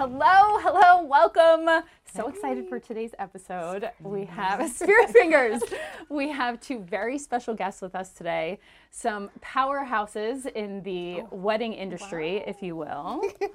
[0.00, 1.84] Hello, hello, welcome.
[2.14, 3.90] So excited for today's episode.
[4.00, 5.60] We have Spirit Fingers.
[6.08, 8.60] We have two very special guests with us today.
[8.90, 13.20] Some powerhouses in the oh, wedding industry, if you will.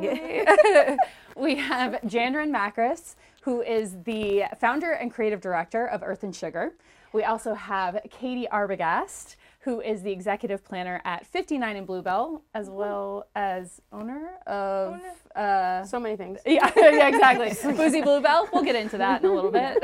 [0.00, 0.96] Hey.
[1.36, 6.72] we have Janderyn Macris, who is the founder and creative director of Earth and Sugar.
[7.12, 12.68] We also have Katie Arbogast, who is the executive planner at 59 and Bluebell, as
[12.68, 12.76] mm-hmm.
[12.76, 15.00] well as owner of.
[15.36, 16.40] Uh, So many things.
[16.46, 17.52] yeah, yeah, exactly.
[17.76, 18.48] Boozy Bluebell.
[18.52, 19.78] We'll get into that in a little bit.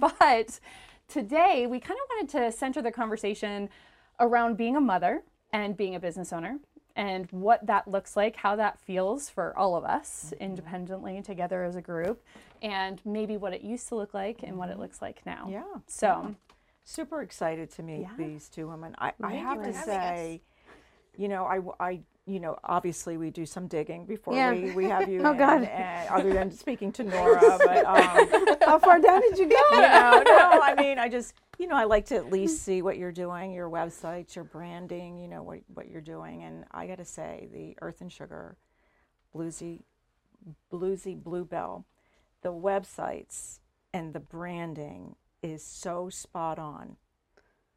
[0.00, 0.58] but
[1.08, 3.68] today we kind of wanted to center the conversation
[4.18, 6.58] around being a mother and being a business owner
[6.96, 10.44] and what that looks like, how that feels for all of us mm-hmm.
[10.44, 12.22] independently together as a group,
[12.60, 14.82] and maybe what it used to look like and what it mm-hmm.
[14.82, 15.48] looks like now.
[15.50, 15.64] Yeah.
[15.86, 16.34] So,
[16.84, 18.10] Super excited to meet Yeah.
[18.18, 18.94] these two women.
[18.98, 19.84] I, I have to having us.
[19.84, 20.42] say,
[21.16, 24.52] you know, I, I- you know, obviously we do some digging before Yeah.
[24.52, 25.64] we, we have you Oh, in, God.
[25.64, 29.56] and other than speaking to Nora, but um, how far down did you go?
[29.72, 32.80] You know, no, I mean, I just, you know, I like to at least see
[32.80, 36.44] what you're doing, your websites, your branding, you know, what, what you're doing.
[36.44, 38.56] And I got to say, the Earth and Sugar,
[39.34, 39.80] Boozy,
[40.70, 41.84] Boozy Bluebell,
[42.42, 43.58] the websites
[43.92, 46.96] and the branding is so spot on.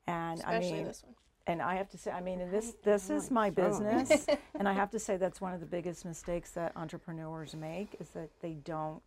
[0.08, 1.16] And Especially I mean, this one.
[1.48, 4.28] and I have to say, I mean, this this is my business,
[4.60, 8.10] and I have to say that's one of the biggest mistakes that entrepreneurs make is
[8.10, 9.02] that they don't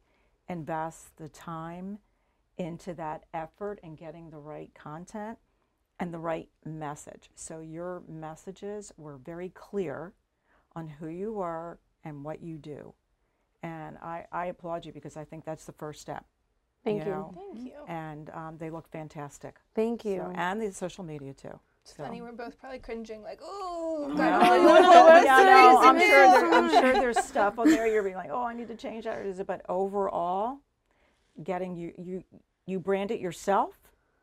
[0.48, 1.98] invest the time
[2.56, 5.38] into that effort and getting the right content
[6.00, 7.30] and the right message.
[7.36, 10.14] So your messages were very clear
[10.74, 12.92] on who you are and what you do,
[13.62, 16.24] and I, I applaud you because I think that's the first step.
[16.88, 17.10] Thank you.
[17.10, 17.34] know?
[17.34, 17.66] Thank mm-hmm.
[17.66, 17.72] you.
[17.86, 19.56] And um, they look fantastic.
[19.74, 20.18] Thank you.
[20.18, 21.58] So, and the social media too.
[21.82, 25.42] It's funny, we're both probably cringing, like, oh, No, no, no, these no, little yeah,
[25.42, 28.52] no, I'm sure, there, I'm sure there's stuff on there you're being like, oh, I
[28.52, 29.24] need to change that.
[29.24, 29.46] It?
[29.46, 30.58] But overall,
[31.42, 32.24] getting you, you,
[32.66, 33.74] you brand it yourself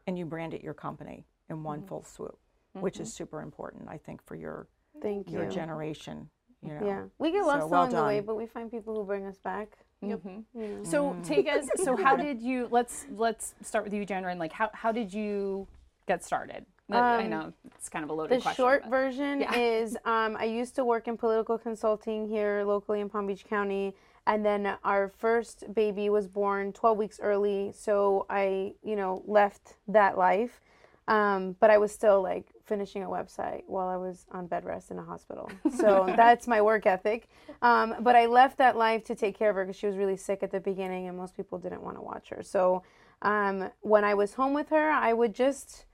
[0.05, 1.87] and you brand it your company in one mm-hmm.
[1.87, 2.37] full swoop,
[2.73, 3.15] which is mm-hmm.
[3.15, 4.67] super important, I think, for your
[5.01, 5.51] Thank your you.
[5.51, 6.29] generation.
[6.61, 6.85] You know.
[6.85, 9.25] Yeah, we get So, lost well along the way, but we find people who bring
[9.25, 9.84] us back.
[10.01, 10.22] Yep.
[10.56, 10.85] mhm.
[10.88, 11.67] So take us.
[11.83, 12.67] So how did you?
[12.69, 14.38] Let's let's start with you, Janderyn.
[14.38, 15.67] Like how how did you
[16.07, 16.66] get started?
[16.91, 18.63] I Um, know it's kind of a loaded The question.
[18.63, 19.55] short but- version Yeah.
[19.55, 23.95] is um, I used to work in political consulting here locally in Palm Beach County.
[24.28, 27.72] And then our first baby was born 12 weeks early.
[27.73, 30.61] So I, you know, left that life.
[31.07, 34.89] Um, but I was still like finishing a website while I was on bed rest
[34.91, 35.49] in a hospital.
[35.77, 37.27] So that's my work ethic.
[37.61, 40.17] Um, but I left that life to take care of her because she was really
[40.17, 42.41] sick at the beginning and most people didn't want to watch her.
[42.41, 42.81] So
[43.21, 45.85] um, when I was home with her, I would just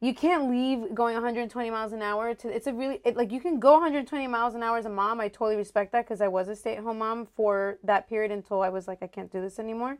[0.00, 3.40] you can't leave going 120 miles an hour to it's a really it, like you
[3.40, 6.28] can go 120 miles an hour as a mom i totally respect that because i
[6.28, 9.58] was a stay-at-home mom for that period until i was like i can't do this
[9.58, 9.96] anymore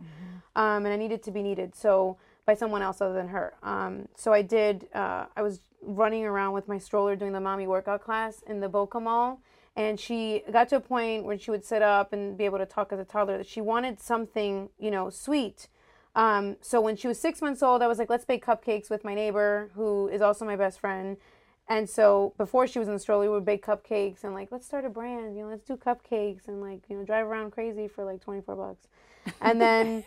[0.55, 2.17] um, and i needed to be needed so
[2.49, 6.53] by someone else other than her um, so i did uh, i was running around
[6.53, 9.41] with my stroller doing the mommy workout class in the boca mall
[9.77, 12.67] and she got to a point where she would sit up and be able to
[12.67, 15.69] talk as a toddler that she wanted something you know sweet
[16.15, 19.05] um, so when she was six months old, I was like, let's bake cupcakes with
[19.05, 21.17] my neighbor, who is also my best friend.
[21.69, 24.67] And so before she was in the stroller, we would bake cupcakes and like, let's
[24.67, 27.87] start a brand, you know, let's do cupcakes and like, you know, drive around crazy
[27.87, 28.89] for like 24 bucks.
[29.41, 30.03] And then,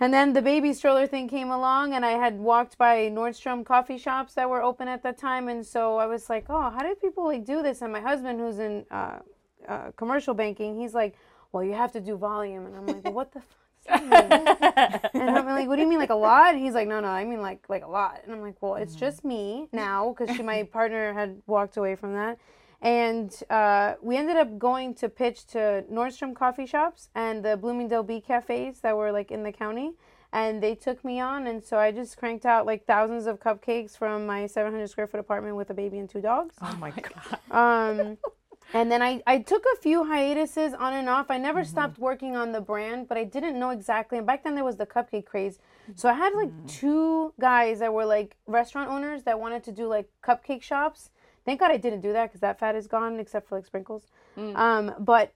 [0.00, 3.98] and then the baby stroller thing came along and I had walked by Nordstrom coffee
[3.98, 5.48] shops that were open at that time.
[5.48, 7.82] And so I was like, oh, how did people like do this?
[7.82, 9.20] And my husband, who's in uh,
[9.66, 11.14] uh, commercial banking, he's like,
[11.52, 12.66] well, you have to do volume.
[12.66, 13.56] And I'm like, well, what the fuck?
[13.86, 16.74] does that mean?" and I'm like, "What do you mean, like a lot?" And he's
[16.74, 19.24] like, "No, no, I mean like like a lot." And I'm like, "Well, it's just
[19.24, 22.38] me now because my partner had walked away from that."
[22.82, 28.02] And uh, we ended up going to pitch to Nordstrom coffee shops and the Bloomingdale
[28.02, 29.92] Bee cafes that were like in the county,
[30.32, 31.46] and they took me on.
[31.46, 35.20] And so I just cranked out like thousands of cupcakes from my 700 square foot
[35.20, 36.54] apartment with a baby and two dogs.
[36.60, 37.38] Oh my God.
[37.50, 38.18] Um,
[38.74, 41.30] and then I, I took a few hiatuses on and off.
[41.30, 44.18] I never stopped working on the brand, but I didn't know exactly.
[44.18, 45.58] And back then there was the cupcake craze.
[45.94, 49.86] So I had like two guys that were like restaurant owners that wanted to do
[49.86, 51.10] like cupcake shops.
[51.46, 54.08] Thank God I didn't do that because that fat is gone except for like sprinkles.
[54.36, 54.56] Mm.
[54.56, 55.32] Um, but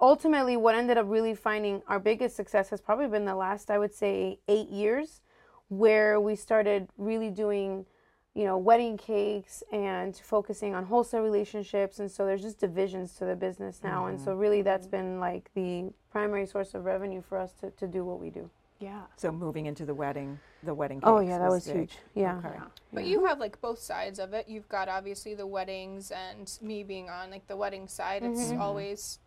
[0.00, 3.78] ultimately, what ended up really finding our biggest success has probably been the last, I
[3.78, 5.22] would say, eight years,
[5.68, 7.86] where we started really doing
[8.34, 11.98] you know, wedding cakes and focusing on wholesale relationships.
[11.98, 14.06] And so there's just divisions to the business now.
[14.06, 14.40] And so mm-hmm.
[14.40, 14.96] really that's mm-hmm.
[14.96, 18.48] been like the primary source of revenue for us to, to do what we do.
[18.82, 19.02] Yeah.
[19.16, 20.98] So moving into the wedding, the wedding.
[21.04, 21.76] Oh, yeah, that was big.
[21.76, 21.98] huge.
[22.14, 22.38] Yeah.
[22.38, 22.58] Okay.
[22.92, 24.48] But you have like both sides of it.
[24.48, 28.24] You've got obviously the weddings and me being on like the wedding side.
[28.24, 28.60] It's Mm-hmm.
[28.60, 29.20] always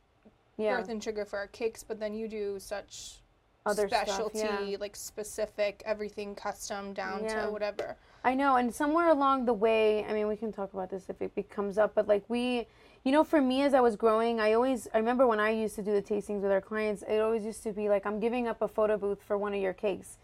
[0.57, 0.74] Yeah.
[0.78, 3.22] earth and sugar for our cakes, but then you do such
[3.66, 4.40] Other stuff, specialty,
[4.72, 4.78] yeah.
[4.80, 7.46] like specific, everything custom down Yeah.
[7.46, 7.96] to whatever.
[8.25, 11.22] I know, and somewhere along the way, I mean, we can talk about this if
[11.22, 12.68] it be- comes up, but like we,
[13.06, 15.75] you know, for me as I was growing, I always, I remember when I used
[15.75, 18.48] to do the tastings with our clients, it always used to be like, I'm giving
[18.48, 20.18] up a photo booth for one of your cakes.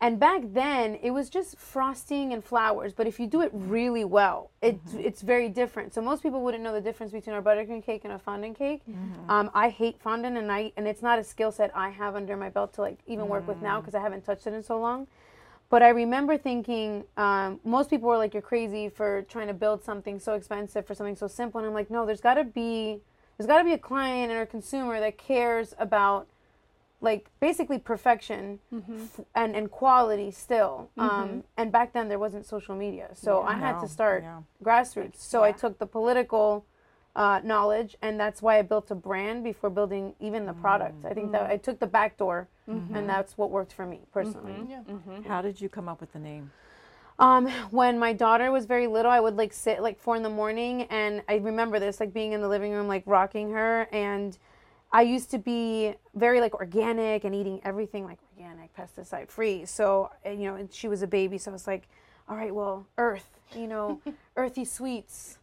[0.00, 2.92] And back then, it was just frosting and flowers.
[2.92, 5.00] But if you do it really well, it, mm-hmm.
[5.00, 5.92] it's very different.
[5.92, 8.82] So most people wouldn't know the difference between our buttercream cake and a fondant cake.
[8.88, 9.28] Mm-hmm.
[9.28, 12.36] Um, I hate fondant, and I and it's not a skill set I have under
[12.36, 13.80] my belt to like even work with now mm.
[13.80, 15.08] because I haven't touched it in so long.
[15.70, 19.84] But I remember thinking, um, most people were like, "You're crazy for trying to build
[19.84, 23.00] something so expensive for something so simple." And I'm like, "No, there's got to be,
[23.36, 26.26] there's got to be a client or a consumer that cares about,
[27.00, 32.74] like, basically perfection f- and and quality still." Um, and back then there wasn't social
[32.74, 34.40] media, so I had No, to start yeah.
[34.64, 35.16] grassroots.
[35.16, 36.64] So I took the political
[37.18, 41.04] uh, knowledge, and that's why I built a brand before building even the product.
[41.04, 41.52] I think that mm-hmm.
[41.52, 42.94] I took the back door, mm-hmm.
[42.94, 44.52] and that's what worked for me personally.
[44.52, 45.10] Mm-hmm.
[45.10, 45.28] Yeah.
[45.28, 46.52] How did you come up with the name?
[47.18, 50.30] Um, when my daughter was very little, I would like sit like four in the
[50.30, 54.38] morning, and I remember this like being in the living room, like rocking her, and
[54.92, 59.66] I used to be very like organic and eating everything like organic, pesticide free.
[59.66, 61.88] So and, you know, and she was a baby, so I was like,
[62.28, 64.00] all right, well, earth, you know,
[64.36, 65.37] earthy sweets,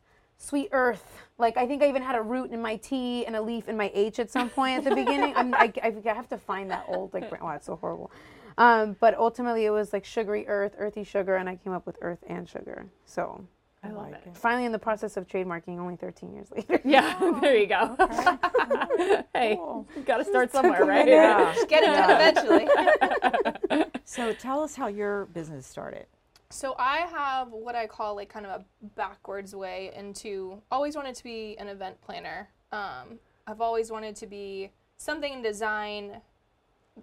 [0.45, 1.03] sweet earth.
[1.37, 3.75] Like I think I even had a root in my T and a leaf in
[3.77, 5.33] my H at some point at the beginning.
[5.35, 8.11] I'm, I, I have to find that old like brand- wow, it's so horrible.
[8.57, 11.97] Um, but ultimately, it was like sugary earth, earthy sugar, and I came up with
[12.01, 12.85] earth and sugar.
[13.05, 13.45] So
[13.83, 14.27] I, love like it.
[14.27, 14.37] it.
[14.37, 16.79] finally in the process of trademarking, only 13 years later.
[16.85, 17.95] Yeah, there you go.
[19.33, 19.85] hey, Cool.
[20.05, 21.05] got to start somewhere, right?
[21.07, 21.53] Yeah.
[21.67, 23.85] Get it done eventually.
[24.07, 26.05] So tell us how your business started.
[26.49, 28.65] So I have what I call like kind of a
[28.95, 32.49] backwards way into always wanted to be an event planner.
[32.71, 36.21] Um, I've always wanted to be something in design.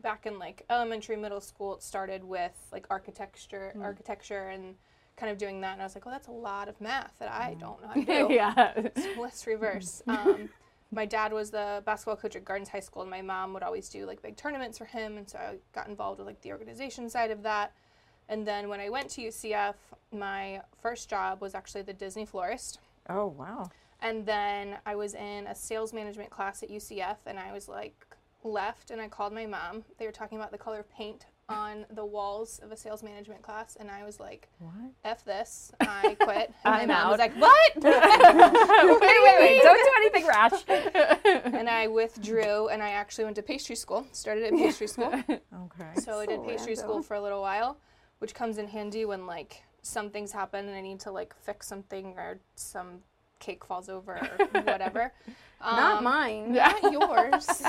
[0.03, 4.75] Back in like elementary, middle school, it started with like architecture, architecture, and
[5.17, 5.75] kind of doing that.
[5.75, 7.94] And I was like, well, that's a lot of math that I don't know how
[7.94, 8.33] to do.
[8.33, 8.73] yeah.
[8.97, 10.03] So let's reverse.
[10.09, 10.49] Um,
[10.94, 13.89] my dad was the basketball coach at Gardens High School, and my mom would always
[13.89, 17.09] do like big tournaments for him, and so I got involved with like the organization
[17.11, 17.73] side of that.
[18.29, 19.75] And then when I went to UCF,
[20.13, 22.79] my first job was actually the Disney florist.
[23.09, 23.71] Oh wow.
[24.01, 28.07] And then I was in a sales management class at UCF, and I was like
[28.45, 29.85] left, and I called my mom.
[29.99, 33.43] They were talking about the color of paint on the walls of a sales management
[33.43, 34.73] class, and I was like, What?
[35.05, 36.53] "F this!" I quit.
[36.65, 37.11] And I'm my mom out.
[37.11, 39.63] was like, "What?" wait, wait, wait!
[39.63, 40.65] Don't do anything rash.
[41.59, 44.07] and I withdrew, and I actually went to pastry school.
[44.13, 45.13] Started at pastry school.
[45.29, 46.01] Okay.
[46.01, 46.77] So I did So pastry random.
[46.77, 47.77] school for a little while,
[48.23, 51.67] which comes in handy when like some things happen and I need to like fix
[51.67, 53.01] something or some
[53.41, 55.13] cake falls over or whatever.
[55.61, 56.53] Not Um, mine.
[56.53, 57.49] Not yours.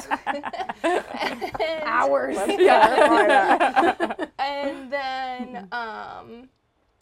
[0.83, 1.51] and,
[1.83, 2.37] Ours.
[4.37, 6.49] and then um,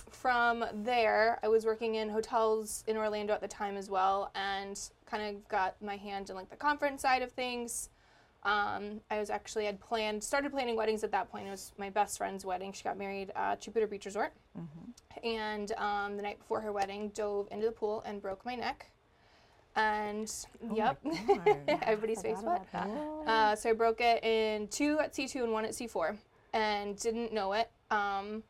[0.10, 4.80] from there, I was working in hotels in Orlando at the time as well, and
[5.06, 7.90] kind of got my hand in like the conference side of things.
[8.44, 11.48] Um, I was actually had planned started planning weddings at that point.
[11.48, 12.74] It was my best friend's wedding.
[12.74, 14.34] She got married at Jupiter Beach Resort,
[15.24, 18.88] and um, the night before her wedding, dove into the pool and broke my neck.
[19.76, 20.30] And
[20.74, 21.00] yep,
[21.84, 22.66] everybody's face wet.
[23.28, 26.18] Uh, so I broke it in two at C2 and one at C4
[26.54, 27.70] and didn't know it.
[27.90, 28.44] Um,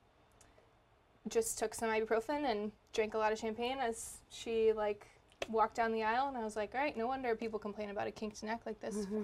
[1.28, 5.06] just took some ibuprofen and drank a lot of champagne as she like
[5.50, 8.08] walked down the aisle and I was like, all right, no wonder people complain about
[8.08, 9.08] a kinked neck like this.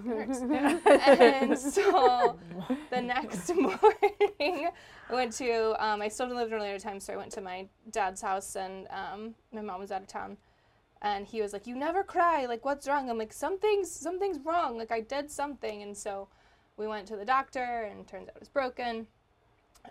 [1.18, 2.38] And so
[2.90, 4.68] the next morning,
[5.10, 7.16] I went to, um, I still didn't live in Orlando at the time, so I
[7.16, 10.36] went to my dad's house and um, my mom was out of town.
[11.00, 12.46] And he was like, "You never cry.
[12.46, 14.76] Like, what's wrong?" I'm like, "Something's something's wrong.
[14.76, 16.26] Like, I did something." And so,
[16.76, 19.06] we went to the doctor, and turns out it was broken.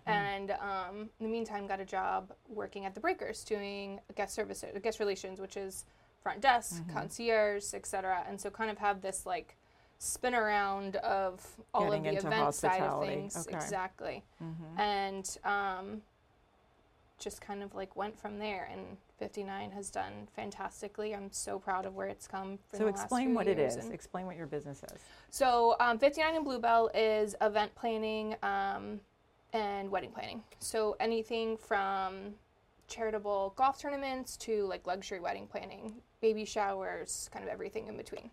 [0.05, 4.63] And um, in the meantime, got a job working at the Breakers, doing guest service,
[4.83, 5.85] guest relations, which is
[6.21, 8.23] front desk, concierge, etc.
[8.27, 9.55] And so, kind of have this like
[9.99, 13.55] spin around of all Getting of the event side of things, Okay.
[13.55, 14.23] exactly.
[14.77, 16.01] And um,
[17.19, 21.87] just kind of like went from there and 59 has done fantastically i'm so proud
[21.87, 23.75] of where it's come from So explain what it is.
[23.89, 24.99] Explain what your business is.
[25.31, 28.99] so um, 59 and bluebell is event planning um,
[29.53, 32.35] and wedding planning so anything from
[32.87, 38.31] charitable golf tournaments to like luxury wedding planning baby showers kind of everything in between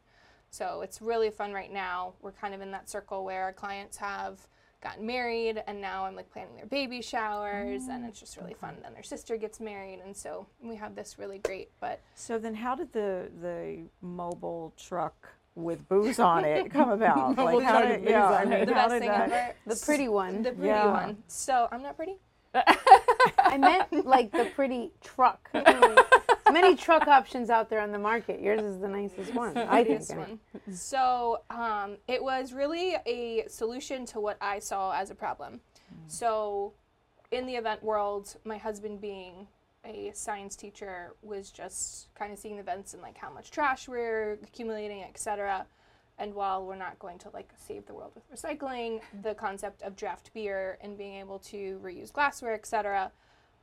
[0.51, 3.97] so it's really fun right now we're kind of in that circle where our clients
[3.97, 4.47] have
[4.83, 8.75] gotten married and now i'm like planning their baby showers and it's just really fun
[8.75, 8.83] mm.
[8.83, 12.55] then their sister gets married and so we have this really great but So then,
[12.55, 15.17] how did the the mobile truck
[15.55, 17.35] with booze on it come about?
[17.37, 18.67] Double like how chug did booze yeah, I on mean, it.
[18.67, 19.31] The how best did thing that?
[19.31, 19.55] ever.
[19.75, 20.43] The pretty one.
[20.43, 20.93] The pretty Yeah.
[20.93, 21.17] one.
[21.29, 22.17] So I'm not pretty.
[23.39, 25.51] I meant like the pretty truck.
[26.53, 28.41] Many truck options out there on the market.
[28.41, 29.57] Yours is the nicest one.
[29.57, 30.41] I think.
[30.73, 35.61] So um, it was really a solution to what I saw as a problem.
[36.07, 36.75] So
[37.31, 39.49] in the event world, my husband being
[39.85, 43.89] a science teacher was just kind of seeing the events and like how much trash
[43.89, 45.67] we're accumulating, etc.
[46.19, 49.97] And while we're not going to like save the world with recycling, the concept of
[49.97, 53.11] draft beer and being able to reuse glassware, etc.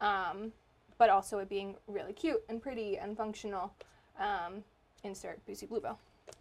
[0.02, 0.52] Um,
[0.98, 3.74] but also it being really cute and pretty and functional.
[4.20, 4.64] Um,
[5.04, 5.98] insert Boozy Bluebell.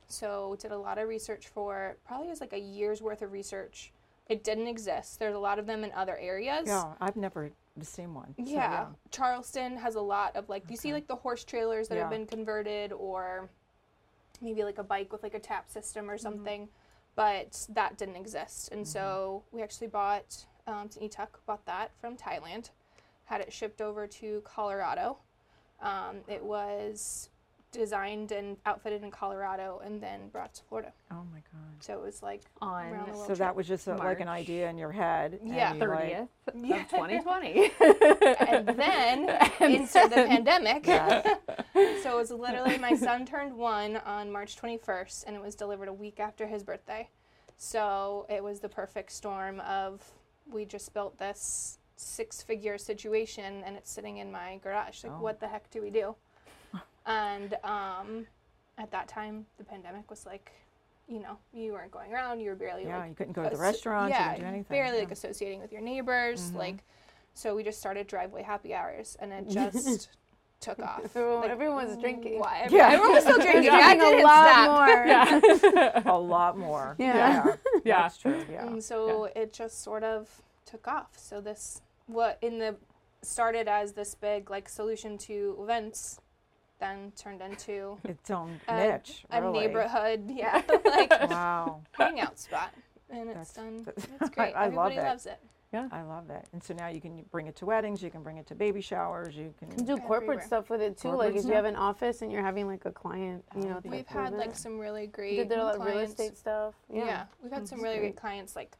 [0.08, 3.92] So did a lot of research for probably was like a year's worth of research.
[4.28, 5.18] It didn't exist.
[5.18, 6.64] There's a lot of them in other areas.
[6.66, 7.50] Yeah, I've never
[7.82, 8.34] seen one.
[8.36, 8.86] so, Yeah.
[9.10, 12.10] Charleston has a lot of like do you see like the horse trailers that have
[12.10, 13.48] been converted or
[14.40, 16.10] maybe like a bike with like a tap system Mm-hmm.
[16.14, 16.68] or something.
[17.16, 18.70] But that didn't exist.
[18.72, 22.70] And so we actually bought um eTuk bought that from Thailand,
[23.24, 25.18] had it shipped over to Colorado.
[25.82, 27.30] Um, it was
[27.72, 30.92] designed and outfitted in Colorado and then brought to Florida.
[31.10, 31.80] Oh my god.
[31.80, 33.38] So it was like On around the world So trip.
[33.38, 35.38] that was just a, like an idea in your head.
[35.44, 35.74] Yeah.
[35.74, 36.28] you, like- 30th
[36.62, 36.82] Yeah.
[36.82, 37.70] of 2020.
[38.48, 39.38] and then
[39.72, 40.86] insert the pandemic.
[40.86, 41.36] Yeah.
[42.02, 45.88] so it was literally my son turned one on March 21st, and it was delivered
[45.88, 47.08] a week after his birthday.
[47.56, 50.02] So it was the perfect storm of
[50.50, 55.04] we just built this six-figure situation, and it's sitting in my garage.
[55.04, 55.22] Like, Oh.
[55.22, 56.16] what the heck do we do?
[57.10, 58.26] And um,
[58.78, 60.52] at that time, the pandemic was like,
[61.08, 62.40] you know, you weren't going around.
[62.40, 64.40] You were barely yeah, like you couldn't go to the asso- restaurants, yeah, you couldn't
[64.42, 64.76] do anything.
[64.76, 65.04] barely yeah.
[65.04, 66.52] like associating with your neighbors.
[66.52, 66.56] Mhm.
[66.56, 66.76] Like,
[67.34, 70.08] so we just started driveway happy hours, and it just
[70.60, 71.00] took off.
[71.04, 72.38] Everyone, Like, everyone was drinking.
[72.38, 72.68] Why?
[72.70, 72.90] Yeah.
[72.90, 73.70] Everyone was still drinking.
[73.72, 74.88] Drinking I a didn't lot stop.
[74.88, 75.06] more.
[75.06, 76.02] yeah.
[76.12, 76.94] a lot more.
[76.98, 77.56] Yeah.
[77.84, 78.02] Yeah.
[78.02, 78.44] That's true.
[78.50, 78.66] Yeah.
[78.66, 80.28] And so it just sort of
[80.64, 81.08] took off.
[81.16, 82.76] So this, what in the
[83.22, 86.20] started as this big like solution to events,
[86.80, 89.24] then turned into Its own a, niche.
[89.30, 89.60] a really.
[89.60, 91.82] neighborhood, yeah, like Wow.
[91.92, 92.70] hangout spot,
[93.10, 93.84] and it's done.
[93.84, 94.54] that's- It's great.
[94.54, 95.02] I- I love Everybody it.
[95.04, 95.38] loves it.
[95.72, 96.48] Yeah, I love that.
[96.52, 98.80] And so now you can bring it to weddings, you can bring it to baby
[98.80, 99.68] showers, you can.
[99.70, 100.46] can do corporate Everywhere.
[100.46, 101.10] stuff with it too.
[101.10, 103.74] Corporate like if you have an office and you're having like a client, you know,
[103.74, 105.36] We've type We've had like some really great.
[105.36, 106.74] did there a lot of real estate stuff.
[106.92, 107.04] Yeah.
[107.04, 107.24] Yeah.
[107.40, 108.14] we've had some really great.
[108.14, 108.76] great clients like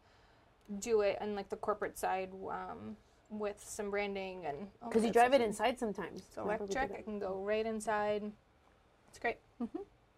[0.80, 2.96] do it and like the corporate side um,
[3.30, 5.40] with some branding and Because you drive stuff.
[5.40, 6.20] it inside sometimes.
[6.28, 6.90] It's Remember we did electric.
[6.90, 6.98] that.
[7.00, 8.30] It can go right inside.
[9.08, 9.36] It's great.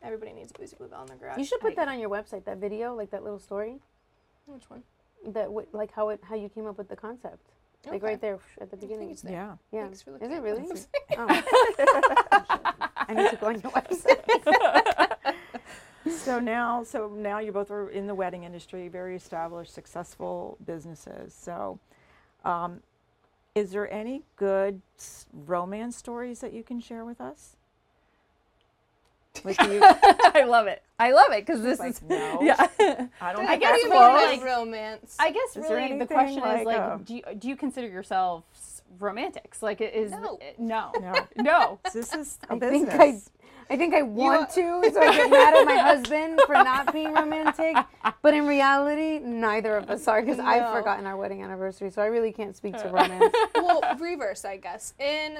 [0.02, 1.38] Everybody needs a Boozy Bluebell in their garage.
[1.38, 2.45] You should put I- that on your website.
[2.45, 3.81] That video, like that little story,
[4.47, 4.83] Which one?
[5.26, 7.47] that w- like how it how you came up with the concept,
[7.87, 8.07] like Okay.
[8.07, 8.40] right there at
[8.71, 9.11] the I think beginning.
[9.11, 9.33] it's there.
[9.33, 9.57] Yeah.
[9.71, 9.83] Yeah.
[9.85, 10.66] Thanks for Is it really?
[10.66, 10.88] those.
[11.16, 11.26] Oh.
[13.09, 14.19] I need to go on your website.
[16.11, 21.33] So now, so now you both are in the wedding industry, very established, successful businesses.
[21.33, 21.78] So,
[22.45, 22.81] um,
[23.54, 24.80] is there any good
[25.32, 27.56] romance stories that you can share with us?
[29.44, 30.82] Like you, I love it.
[30.99, 32.66] I love it because this like, is no, yeah.
[33.21, 33.47] I don't.
[33.47, 35.16] I guess that's you Really mean, like- romance.
[35.18, 37.56] I guess Is really the anything question is like, like, um, do you, do you
[37.56, 39.62] consider yourselves romantics?
[39.62, 40.38] Like, is No.
[40.59, 41.78] no, no, no.
[41.94, 42.90] this is a I business.
[42.94, 43.21] think I,
[43.73, 47.11] I think I want to, so I get mad at my husband for not being
[47.14, 47.75] romantic.
[48.21, 52.07] But in reality, neither of us are because I've forgotten our wedding anniversary, so I
[52.07, 53.35] really can't speak to romance.
[53.55, 54.93] well, reverse, I guess.
[54.99, 55.38] In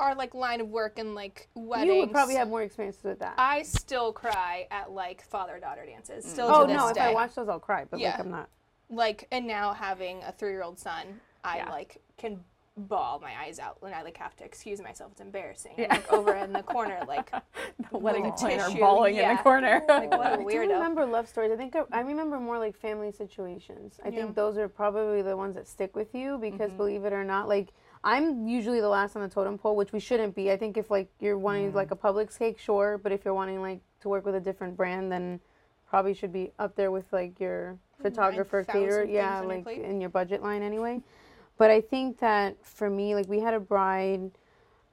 [0.00, 3.20] our like line of work and like weddings, you would probably have more experiences with
[3.20, 3.34] that.
[3.38, 6.24] I still cry at like father-daughter dances.
[6.24, 7.02] Still oh to this no, if day.
[7.02, 7.84] I watch those, I'll cry.
[7.88, 8.10] But Yeah.
[8.10, 8.48] like I'm not.
[8.88, 11.70] like and now having a three-year-old son, I Yeah.
[11.70, 12.40] like can
[12.76, 15.12] bawl my eyes out when I like have to excuse myself.
[15.12, 15.74] It's embarrassing.
[15.76, 15.88] Yeah.
[15.90, 17.32] Like over in the corner, like
[17.92, 19.82] Wedding the planner tissue, bawling in the corner.
[19.88, 20.72] Like, what a I don't weirdo.
[20.72, 21.50] remember love stories.
[21.52, 23.98] I think I, I remember more like family situations.
[24.04, 24.22] I Yeah.
[24.22, 26.76] think those are probably the ones that stick with you because Mhm.
[26.76, 27.72] believe it or not, like
[28.02, 30.50] I'm usually the last on the totem pole, which we shouldn't be.
[30.50, 31.76] I think if like you're wanting mm-hmm.
[31.76, 34.76] like a Publix cake, sure, but if you're wanting like to work with a different
[34.76, 35.40] brand, then
[35.88, 38.02] probably should be up there with like your mm-hmm.
[38.02, 41.02] photographer, caterer, yeah, like in your budget line anyway.
[41.60, 44.30] But I think that for me, like we had a bride,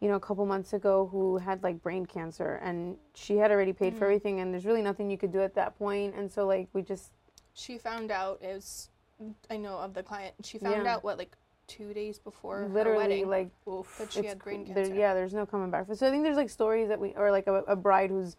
[0.02, 3.72] you know, a couple months ago who had like brain cancer, and she had already
[3.72, 4.08] paid for Mm.
[4.08, 6.82] everything, and there's really nothing you could do at that point, and so like we
[6.82, 7.14] just
[7.54, 8.90] she found out it was
[9.50, 10.36] I know of the client.
[10.44, 10.96] She found Yeah.
[10.96, 13.50] out what like two days before literally wedding like
[13.98, 14.90] that she had brain cancer.
[14.90, 15.86] there, yeah, there's no coming back.
[15.94, 18.36] So I think there's like stories that we or like a, a bride who's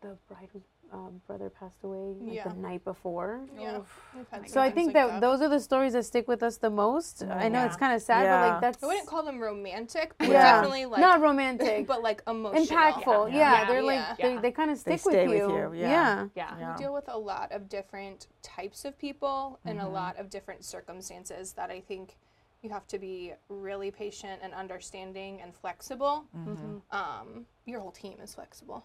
[0.00, 2.48] the bride who's uh, brother passed away like, Yeah.
[2.48, 3.40] the night before.
[3.58, 3.78] Yeah.
[3.78, 4.00] Oof.
[4.14, 6.42] We've had So I think things that, like those are the stories that stick with
[6.42, 7.22] us the most.
[7.22, 10.28] I know it's kind of sad, but like that's I wouldn't call them romantic, but
[10.28, 12.66] yeah, definitely like not romantic, but like emotional.
[12.66, 13.32] impactful.
[13.32, 13.64] Yeah, Yeah.
[13.66, 14.28] they're like Yeah.
[14.36, 15.48] They, they kind of stick with stay with you.
[15.48, 15.90] you, yeah.
[15.90, 16.28] yeah.
[16.34, 16.58] Yeah.
[16.58, 16.72] Yeah.
[16.76, 19.86] We deal with a lot of different types of people and Mm-hmm.
[19.86, 22.16] a lot of different circumstances that I think
[22.60, 26.24] you have to be really patient and understanding and flexible.
[26.36, 26.76] Mm-hmm.
[26.96, 28.84] Um, your whole team is flexible.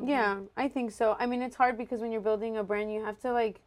[0.00, 0.44] Yeah, mm-hmm.
[0.56, 1.16] I think so.
[1.18, 3.60] I mean, it's hard because when you're building a brand, you have to like,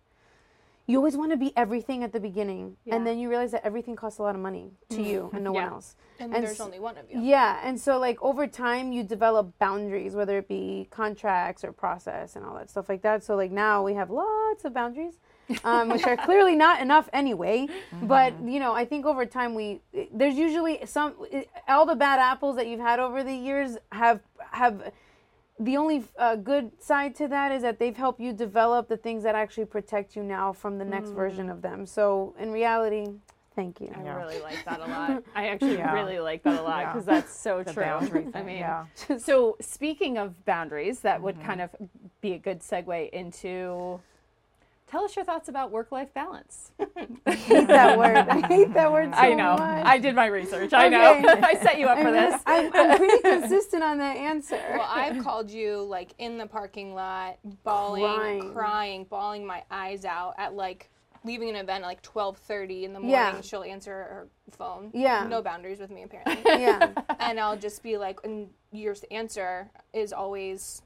[0.88, 2.96] you always want to be everything at the beginning, Yeah.
[2.96, 5.36] and then you realize that everything costs a lot of money to you mm-hmm.
[5.36, 5.96] and no one else.
[6.20, 7.20] And, And there's s- only one of you.
[7.22, 12.36] Yeah, and so like over time, you develop boundaries, whether it be contracts or process
[12.36, 13.24] and all that stuff like that.
[13.24, 15.16] So like now we have lots of boundaries.
[15.64, 17.68] um, which are clearly not enough anyway.
[18.02, 18.48] But mm-hmm.
[18.48, 21.14] you know, I think over time we there's usually some
[21.68, 24.92] all the bad apples that you've had over the years have have
[25.60, 29.24] the only uh, good side to that is that they've helped you develop the things
[29.24, 31.86] that actually protect you now from the next version of them.
[31.86, 33.08] So in reality,
[33.56, 33.90] thank you.
[33.96, 34.18] I Yeah.
[34.18, 35.24] really like that a lot.
[35.36, 35.94] I actually Yeah.
[35.94, 36.92] really like that a lot Yeah.
[36.94, 37.84] because that's so The true.
[37.84, 38.86] boundary I mean, yeah.
[39.18, 41.46] so speaking of boundaries, that would Mm-hmm.
[41.48, 41.70] kind of
[42.20, 44.02] be a good segue into.
[44.96, 46.72] Tell us your thoughts about work-life balance.
[47.26, 48.16] I hate that word.
[48.16, 49.20] I hate that word so much.
[49.20, 49.58] I know.
[49.58, 49.86] much.
[49.86, 50.72] I did my research.
[50.72, 51.22] I know.
[51.44, 52.42] I set you up for I'm, this.
[52.46, 54.58] I'm, I'm pretty consistent on that answer.
[54.72, 58.54] Well, I've called you like in the parking lot, bawling, Crying.
[58.54, 60.90] crying, bawling my eyes out at like
[61.26, 63.12] leaving an event at like 12:30 in the morning.
[63.12, 63.42] Yeah.
[63.42, 64.92] She'll answer her phone.
[64.94, 65.28] Yeah.
[65.28, 66.42] No boundaries with me apparently.
[66.46, 66.92] yeah.
[67.20, 70.84] and I'll just be like, and your answer is always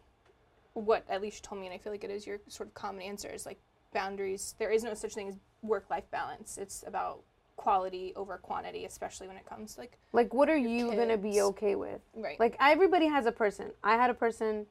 [0.73, 2.73] what at least you told me, and I feel like it is your sort of
[2.73, 3.59] common answer is like
[3.93, 4.55] boundaries.
[4.59, 6.57] There is no such thing as work-life balance.
[6.57, 7.21] It's about
[7.55, 11.41] quality over quantity, especially when it comes to, like Like, what are you gonna be
[11.41, 12.01] okay with?
[12.15, 12.39] right.
[12.39, 13.71] Like, everybody has a person.
[13.83, 14.65] I had a person.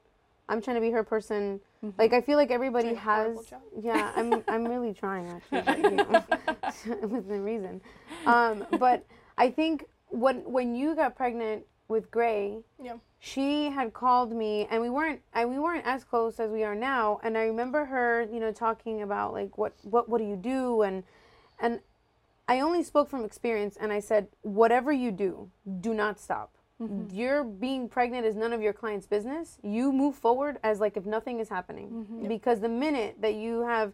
[0.49, 1.61] I'm trying to be her person.
[1.99, 3.37] Like, I feel like everybody has.
[3.79, 4.43] Yeah, I'm.
[4.49, 7.81] I'm really trying actually, but, you know, within reason.
[8.25, 9.05] Um, but
[9.37, 12.97] I think when when you got pregnant with Gray, yeah.
[13.19, 16.75] she had called me and we weren't and we weren't as close as we are
[16.75, 17.19] now.
[17.23, 20.83] And i remember her you know talking about like what what what do you do?
[20.83, 21.03] And
[21.59, 21.81] and
[22.47, 26.53] i only spoke from experience and i said whatever you do do not stop.
[27.13, 29.59] Your being pregnant is none of your client's business.
[29.65, 32.07] You move forward as like if nothing is happening.
[32.29, 33.93] Because the minute that you have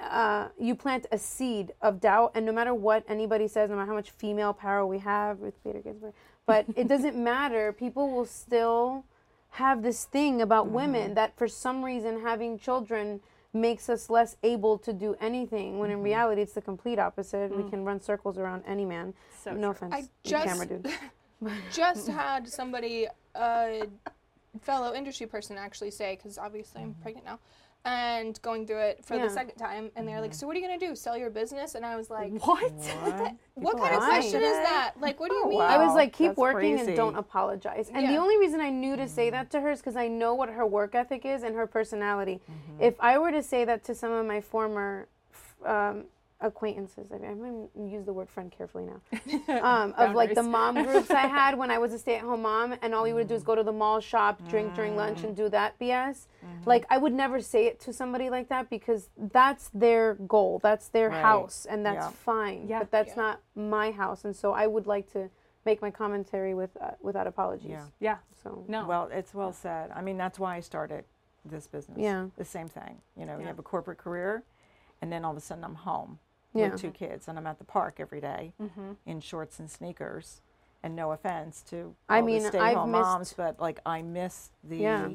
[0.00, 3.88] uh, you plant a seed of doubt, and no matter what anybody says, no matter
[3.88, 6.14] how much female power we have, Ruth Bader Ginsburg,
[6.48, 7.72] but it doesn't matter.
[7.72, 9.04] People will still
[9.50, 10.74] have this thing about mm-hmm.
[10.74, 13.20] women that for some reason having children
[13.52, 16.04] makes us less able to do anything when in mm-hmm.
[16.04, 17.54] reality it's the complete opposite.
[17.56, 17.70] We mm.
[17.70, 19.14] can run circles around any man.
[19.42, 19.88] So no true.
[19.88, 20.90] offense I just- camera dude.
[21.72, 23.86] just had somebody, a
[24.60, 27.02] fellow industry person, actually say, because obviously I'm mm-hmm.
[27.02, 27.38] pregnant now,
[27.88, 29.22] and going through it for Yeah.
[29.26, 30.94] the second time, and they're like, "So what are you gonna do?
[30.94, 32.70] Sell your business?" And I was like, What?
[32.72, 33.34] What?
[33.54, 34.94] "What People kind of question is that?
[34.94, 35.00] that?
[35.00, 35.66] Like, what do you Oh, mean?" wow.
[35.66, 37.90] I was like, keep that's working and don't apologize.
[37.92, 40.34] And the only reason I knew to say that to her is because I know
[40.34, 42.40] what her work ethic is and her personality.
[42.78, 45.08] If I were to say that to some of my former
[45.64, 46.04] um,
[46.40, 50.34] acquaintances, I mean, I'm going to use the word friend carefully now, um, of like
[50.34, 53.02] the mom groups I had when I was a stay at home mom, and all
[53.02, 55.78] we would do is go to the mall, shop, drink during lunch, and do that
[55.78, 56.26] BS.
[56.64, 60.88] Like, I would never say it to somebody like that because that's their goal, that's
[60.88, 61.22] their Right.
[61.22, 62.10] house, and that's Yeah.
[62.10, 62.66] fine.
[62.68, 62.78] Yeah.
[62.80, 63.22] But that's Yeah.
[63.22, 65.30] not my house, and so I would like to
[65.64, 67.70] make my commentary with uh, without apologies.
[67.70, 67.86] Yeah.
[68.00, 68.16] Yeah.
[68.42, 68.86] So No.
[68.86, 69.90] Well, it's well said.
[69.94, 71.04] I mean, that's why I started
[71.44, 71.98] this business.
[71.98, 72.26] Yeah.
[72.36, 73.00] The same thing.
[73.16, 73.40] You know, Yeah.
[73.40, 74.44] you have a corporate career,
[75.02, 76.18] and then all of a sudden I'm home
[76.58, 76.70] Yeah.
[76.70, 78.92] with two kids, and I'm at the park every day Mm-hmm.
[79.06, 80.40] in shorts and sneakers.
[80.82, 85.08] And no offense to I mean, stay-home moms, but like I miss the Yeah.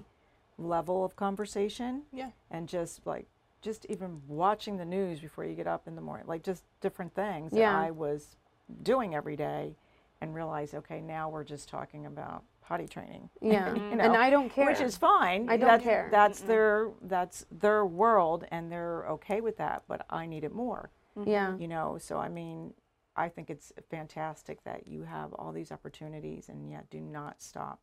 [0.58, 2.32] level of conversation Yeah.
[2.52, 3.28] and just like
[3.62, 7.14] just even watching the news before you get up in the morning, like just different
[7.16, 7.72] things Yeah.
[7.72, 8.36] that I was
[8.82, 9.76] doing every day,
[10.20, 13.30] and realize, okay, now we're just talking about potty training.
[13.42, 14.66] yeah, you and I don't care.
[14.66, 15.50] which is fine.
[15.50, 16.10] I don't that's, care.
[16.12, 19.84] That's their that's their world, and they're okay with that.
[19.88, 20.90] But I need it more,
[21.26, 21.98] yeah, you know.
[22.00, 22.74] So I mean,
[23.16, 27.80] I think it's fantastic that you have all these opportunities, and yet do not stop.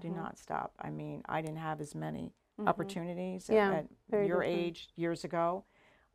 [0.00, 0.72] Do not stop.
[0.80, 2.32] I mean, I didn't have as many
[2.66, 4.60] opportunities at- Yeah, at, very your different.
[4.60, 5.64] age years ago.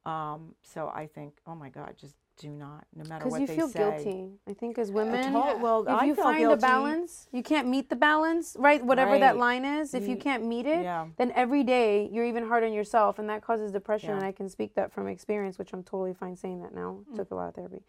[0.05, 3.39] Um, so I think, oh my God, just do not, no matter what.
[3.39, 3.79] because you they feel say.
[4.03, 4.29] guilty.
[4.47, 6.61] I think as women, Well, well, if I you find a guilty.
[6.61, 8.83] balance, you can't meet the balance, right?
[8.83, 11.07] Whatever that line is, if you can't meet it, yeah.
[11.17, 14.09] then every day you're even hard on yourself, and that causes depression.
[14.09, 14.17] Yeah.
[14.17, 16.99] And I can speak that from experience, which I'm totally fine saying that now.
[17.11, 17.15] Mm.
[17.15, 17.83] Took a lot of therapy,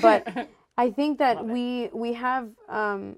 [0.00, 1.52] but I think that Love it.
[1.52, 3.16] we we have um,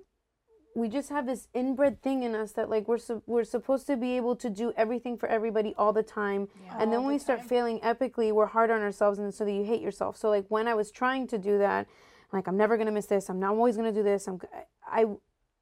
[0.75, 3.97] we just have this inbred thing in us that like we're su- we're supposed to
[3.97, 6.49] be able to do everything for everybody all the time.
[6.79, 7.49] And then when the we start time.
[7.49, 10.17] failing epically we're hard on ourselves and so that you hate yourself.
[10.17, 11.89] So like when i was trying to do that
[12.33, 13.29] like i'm never gonna miss this.
[13.29, 14.29] I'm not always gonna do this.
[14.29, 14.41] I'm
[14.87, 15.07] i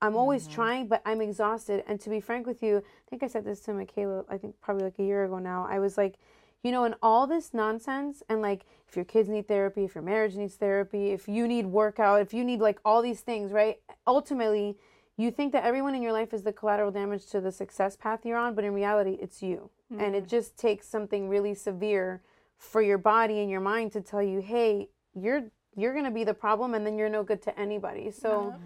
[0.01, 0.55] i'm always mm-hmm.
[0.55, 1.85] trying but i'm exhausted.
[1.87, 4.57] And to be frank with you i think i said this to michaela i think
[4.61, 5.67] probably like a year ago now.
[5.69, 6.17] I was like
[6.63, 10.03] you know, in all this nonsense, and like if your kids need therapy, if your
[10.03, 13.77] marriage needs therapy, if you need workout, if you need like all these things, right?
[14.07, 14.77] Ultimately,
[15.19, 18.25] you think that everyone in your life is the collateral damage to the success path
[18.25, 19.69] you're on, but in reality, it's you.
[19.99, 20.29] And it mm.
[20.29, 22.23] just takes something really severe
[22.57, 25.45] for your body and your mind to tell you, hey, you're
[25.77, 28.11] you're gonna be the problem, and then you're no good to anybody.
[28.11, 28.49] So.
[28.49, 28.59] Uh-huh.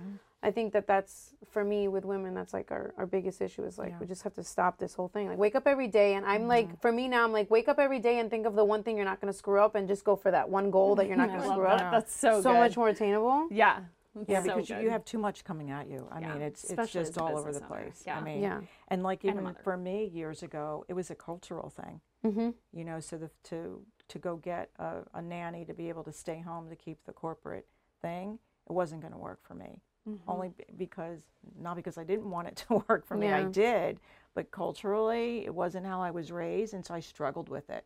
[0.44, 2.34] I think that that's for me with women.
[2.34, 5.06] That's like our, our biggest issue is like we just have to stop this whole
[5.06, 5.28] thing.
[5.28, 6.80] Like wake up every day, and I'm like mm-hmm.
[6.80, 8.96] for me now, I'm like wake up every day and think of the one thing
[8.96, 11.16] you're not going to screw up, and just go for that one goal that you're
[11.16, 11.80] not going to screw that.
[11.80, 11.92] up.
[11.92, 12.58] That's so So good.
[12.58, 13.46] much more attainable.
[13.52, 13.82] Yeah.
[14.28, 14.82] Yeah, So because you, good.
[14.84, 16.06] you have too much coming at you.
[16.10, 18.02] I Yeah, mean, it's it's especially as just all over the place.
[18.06, 18.18] Yeah.
[18.18, 18.60] I mean, Yeah.
[18.88, 19.58] and like even mother.
[19.64, 22.00] for me years ago, it was a cultural thing.
[22.24, 22.50] Mm-hmm.
[22.72, 26.12] You know, so the, to to go get a, a nanny to be able to
[26.12, 27.66] stay home to keep the corporate
[28.02, 29.80] thing, it wasn't going to work for me.
[30.08, 30.30] Mm-hmm.
[30.30, 31.22] Only b- because
[31.58, 33.98] not because I didn't want it to work for me, I did,
[34.34, 37.84] but culturally it wasn't how I was raised, and so I struggled with it.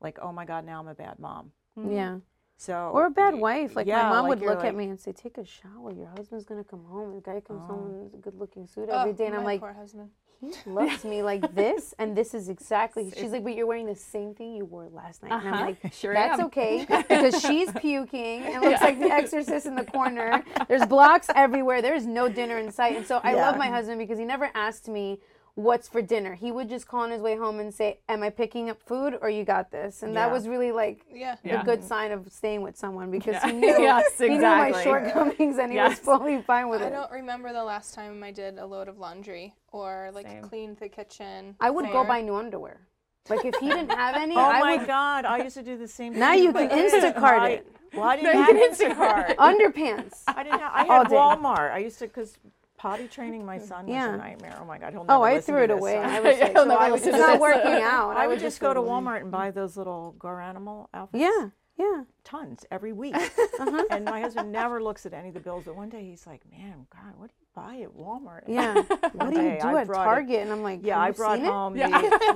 [0.00, 1.52] Like, oh my God, now I'm a bad mom.
[1.88, 2.18] Yeah.
[2.56, 3.74] So Or a bad wife.
[3.74, 5.90] Like yeah, my mom like would you're look at me and say, "Take a shower.
[5.92, 7.14] Your husband's gonna come home.
[7.16, 7.72] The guy comes Oh.
[7.72, 10.10] home in a good-looking suit Oh, every day." And I'm my like, poor husband.
[10.40, 13.12] he loves me like this, and this is exactly.
[13.16, 15.32] She's like, but you're wearing the same thing you wore last night.
[15.32, 15.64] And I'm Uh-huh.
[15.66, 16.46] like, Sure that's am.
[16.46, 20.44] okay because she's puking and it looks like the Exorcist in the corner.
[20.68, 21.82] There's blocks everywhere.
[21.82, 24.88] There's no dinner in sight, and so I love my husband because he never asked
[24.88, 25.18] me
[25.54, 26.34] what's for dinner.
[26.34, 29.18] He would just call on his way home and say, "Am I picking up food
[29.20, 31.36] or you got this?" And that was really like Yeah.
[31.44, 31.64] a Yeah.
[31.64, 33.46] good sign of staying with someone because Yeah.
[33.46, 35.98] he knew Yes, he knew my shortcomings and he was Yes.
[35.98, 36.88] fully fine with I it.
[36.88, 40.42] I don't remember the last time I did a load of laundry or like Same.
[40.42, 41.56] cleaned the kitchen.
[41.60, 42.80] I would go buy new underwear.
[43.28, 45.24] Like if he didn't have any, Oh I my would God!
[45.26, 46.12] I used to do the same.
[46.12, 46.20] Thing.
[46.20, 46.68] Now you can.
[46.70, 47.66] Instacart it.
[47.92, 49.36] Why didn't Now you you have can Instacart.
[49.36, 50.22] underpants.
[50.26, 50.58] I didn't.
[50.60, 51.14] Have, I All had day.
[51.14, 51.70] Walmart.
[51.72, 52.36] I used to because
[52.82, 54.58] potty training my son was a nightmare.
[54.60, 54.92] Oh my God!
[54.92, 55.98] He'll never Oh, I threw it this, away.
[55.98, 58.16] I was like, so I was, it's not working out.
[58.16, 59.00] I would just go to throw it away.
[59.02, 61.22] Walmart and buy those little Garanimal outfits.
[61.22, 62.02] Yeah, yeah.
[62.24, 63.16] tons every week.
[63.60, 63.84] Uh-huh.
[63.90, 65.62] And my husband never looks at any of the bills.
[65.64, 68.74] But one day he's like, "Man, God, what do you buy at Walmart?" Yeah.
[69.12, 70.40] What do you do I at brought it- Target?
[70.42, 71.88] And I'm like, Yeah, "Have I you brought seen it?" home Yeah.
[72.00, 72.32] the,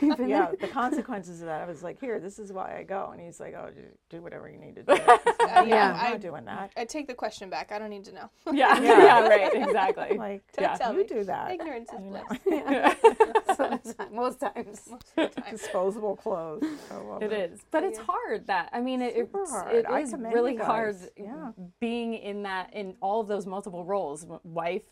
[0.00, 1.62] you know, yeah, the consequences of that.
[1.62, 3.10] I was like, here, this is why I go.
[3.12, 3.70] And he's like, oh,
[4.10, 4.92] do whatever you need to do.
[5.48, 5.92] Uh, Yeah.
[5.98, 6.72] I'm I, not doing that.
[6.76, 7.72] I take the question back.
[7.72, 8.28] I don't need to know.
[8.52, 8.78] Yeah.
[8.80, 9.02] Yeah.
[9.02, 9.28] yeah.
[9.28, 9.54] Right.
[9.54, 10.18] Exactly.
[10.18, 10.76] Like, Don't Yeah.
[10.76, 11.04] tell you me.
[11.06, 11.50] do that.
[11.52, 13.37] Ignorance is bliss.
[13.70, 13.78] know.
[13.82, 14.88] Sometimes- most times.
[14.90, 15.44] Most of time.
[15.50, 16.64] Disposable clothes.
[16.90, 18.46] I love It is, but it's hard.
[18.46, 19.74] That I mean, it, Super it's, hard.
[19.74, 20.96] it I is really hard.
[21.16, 21.52] Yeah.
[21.80, 24.82] being in that in all of those multiple roles, wife,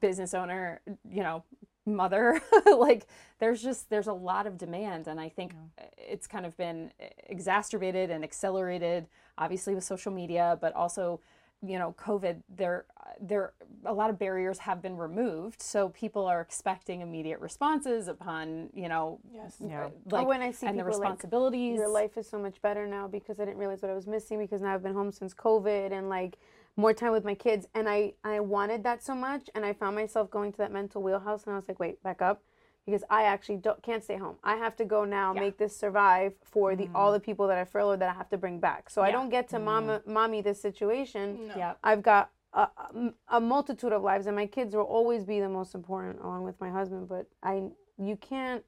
[0.00, 1.44] business owner, you know,
[1.86, 2.40] mother.
[2.78, 3.06] like,
[3.38, 5.52] there's just there's a lot of demand, and I think
[5.98, 6.92] it's kind of been
[7.28, 9.06] exacerbated and accelerated,
[9.38, 11.20] obviously with social media, but also.
[11.66, 12.42] You know, COVID.
[12.54, 12.86] There,
[13.20, 13.52] there,
[13.84, 18.88] a lot of barriers have been removed, so people are expecting immediate responses upon, you
[18.88, 19.56] know, Yes.
[19.60, 19.86] Yeah.
[19.86, 21.76] Oh, like or when I see and the people like, responsibilities.
[21.76, 24.38] your life is so much better now because I didn't realize what I was missing
[24.38, 26.36] because now I've been home since COVID and like
[26.76, 29.96] more time with my kids and I I wanted that so much and I found
[29.96, 32.42] myself going to that mental wheelhouse and I was like wait back up
[32.84, 34.36] because I actually don't, can't stay home.
[34.44, 35.40] I have to go now Yeah.
[35.40, 38.38] make this survive for the all the people that I furloughed that I have to
[38.38, 38.90] bring back.
[38.90, 41.48] So I don't get to mama mommy this situation.
[41.48, 41.54] No.
[41.56, 41.74] yeah.
[41.82, 45.48] I've got a, a- a multitude of lives, and my kids will always be the
[45.48, 47.08] most important, along with my husband.
[47.08, 47.64] But I,
[47.98, 48.62] you can't,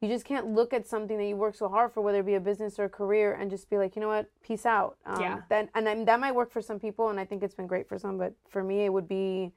[0.00, 2.34] you just can't look at something that you work so hard for, whether it be
[2.34, 4.96] a business or a career, and just be like, you know what, peace out.
[5.06, 5.40] Um, Yeah.
[5.50, 7.86] That and then that might work for some people, and I think it's been great
[7.88, 8.16] for some.
[8.18, 9.52] But for me, it would be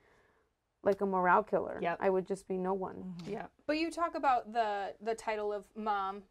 [0.86, 1.80] like a morale killer.
[1.82, 1.98] Yep.
[2.00, 3.14] I would just be no one.
[3.28, 3.48] Yeah.
[3.66, 6.24] But you talk about the the title of mom,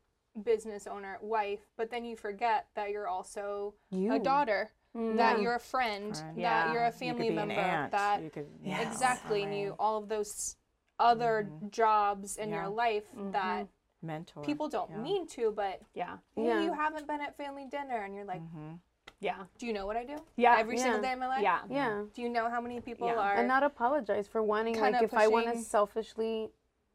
[0.43, 5.17] business owner, wife, but then you forget that you're also You a daughter, Mm.
[5.17, 6.37] that you're a friend, Friend.
[6.38, 6.73] that Yeah.
[6.73, 7.90] you're a You could family be an member, aunt.
[7.93, 10.57] that you could, exactly, I and you all of those
[11.01, 12.62] other jobs in Yeah.
[12.62, 13.67] your life that
[14.03, 14.45] mentor.
[14.45, 14.99] people don't yeah.
[14.99, 16.19] mean to, but Yeah.
[16.37, 16.61] "Hey, Yeah.
[16.62, 18.79] you haven't been at family dinner, and you're like, Mhm.
[19.21, 19.37] Yeah.
[19.59, 20.17] do you know what I do?
[20.37, 20.57] Yeah.
[20.59, 21.43] every single day of my life.
[21.43, 21.61] Yeah.
[21.71, 22.03] Yeah.
[22.14, 23.14] Do you know how many people Yeah.
[23.14, 23.35] are?
[23.35, 26.51] and not apologize for wanting kinda like if I want to selfishly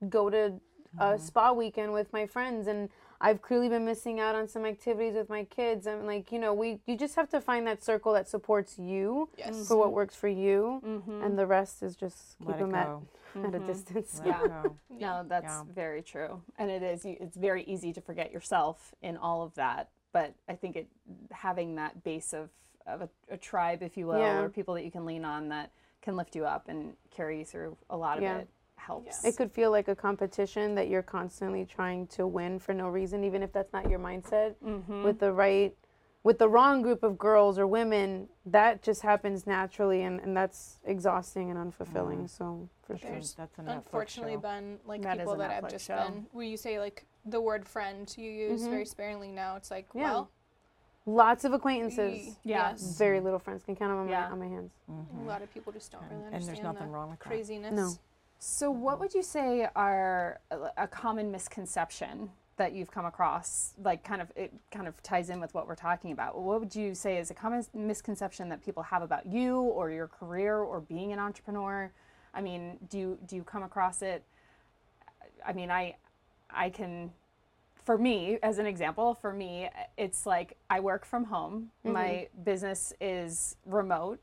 [0.09, 0.59] go to
[0.99, 2.89] a spa weekend with my friends and
[3.21, 6.53] I've clearly been missing out on some activities with my kids and like you know
[6.53, 9.67] we you just have to find that circle that supports you yes.
[9.67, 11.23] for what works for you Mm-hmm.
[11.23, 13.03] and the rest is just keep Let them at, go.
[13.43, 14.63] at a distance Let Yeah.
[14.89, 15.63] No, that's Yeah.
[15.73, 17.05] very true, and it is.
[17.05, 19.89] you- It's very easy to forget yourself in all of that.
[20.11, 20.87] But I think it
[21.31, 22.49] having that base of
[22.87, 24.39] of a, a tribe, if you will, Yeah.
[24.41, 27.45] or people that you can lean on that can lift you up and carry you
[27.45, 28.37] through a lot of Yeah.
[28.39, 29.23] it helps.
[29.23, 33.23] It could feel like a competition that you're constantly trying to win for no reason,
[33.23, 34.55] even if that's not your mindset.
[34.65, 35.03] Mm-hmm.
[35.03, 35.75] With the right,
[36.23, 40.79] with the wrong group of girls or women, that just happens naturally, and, and that's
[40.85, 42.29] exhausting and unfulfilling.
[42.29, 43.09] So for sure.
[43.11, 44.39] There's That's a Netflix unfortunately show.
[44.39, 45.95] been like That is people that I've just show.
[45.97, 48.69] been where you say like the word friend you use Mhm.
[48.69, 49.55] very sparingly now.
[49.55, 50.03] It's like Yeah.
[50.11, 50.29] well,
[51.05, 52.27] Lots of acquaintances.
[52.27, 52.69] y- Yeah.
[52.71, 54.25] yes, Very little friends can count them on, Yeah.
[54.27, 54.71] my, on my hands.
[54.89, 57.19] a lot of people just don't And, really and understand there's nothing the wrong with
[57.19, 57.25] that.
[57.27, 57.73] craziness.
[57.73, 57.91] No.
[58.37, 63.73] So, what would you say are a, a common misconception that you've come across?
[63.83, 66.39] Like, kind of, it kind of ties in with what we're talking about.
[66.39, 70.07] What would you say is a common misconception that people have about you or your
[70.07, 71.91] career or being an entrepreneur?
[72.33, 74.23] I mean, do you do you come across it?
[75.43, 75.95] I mean, I
[76.51, 77.11] I can
[77.85, 79.67] for me as an example for me
[79.97, 81.93] it's like i work from home mm-hmm.
[81.93, 84.19] my business is remote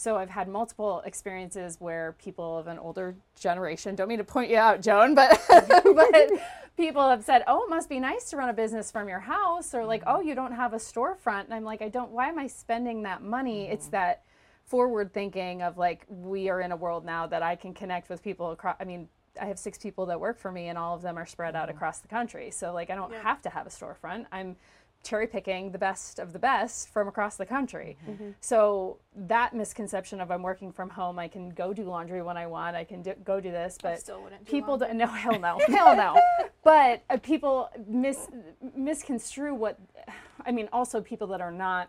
[0.00, 4.50] so i've had multiple experiences where people of an older generation don't mean to point
[4.50, 6.30] you out joan but but
[6.76, 9.74] people have said oh it must be nice to run a business from your house
[9.74, 10.16] or like mm-hmm.
[10.16, 13.02] oh you don't have a storefront and i'm like i don't why am i spending
[13.02, 13.92] that money it's mm-hmm.
[13.92, 14.22] that
[14.70, 18.22] forward thinking of like we are in a world now that I can connect with
[18.22, 19.08] people across I mean
[19.40, 21.68] I have six people that work for me and all of them are spread out
[21.68, 21.76] mm-hmm.
[21.76, 22.52] across the country.
[22.52, 23.20] So like I don't Yeah.
[23.20, 24.26] have to have a storefront.
[24.30, 24.56] I'm
[25.02, 27.96] cherry picking the best of the best from across the country.
[28.40, 32.46] So that misconception of I'm working from home, I can go do laundry when I
[32.46, 34.88] want, I can do, go do this, I but still wouldn't do people laundry.
[34.88, 36.20] don't no hell no hell no
[36.62, 38.28] but uh, people mis
[38.76, 39.78] misconstrue what
[40.44, 41.88] i mean also people that are not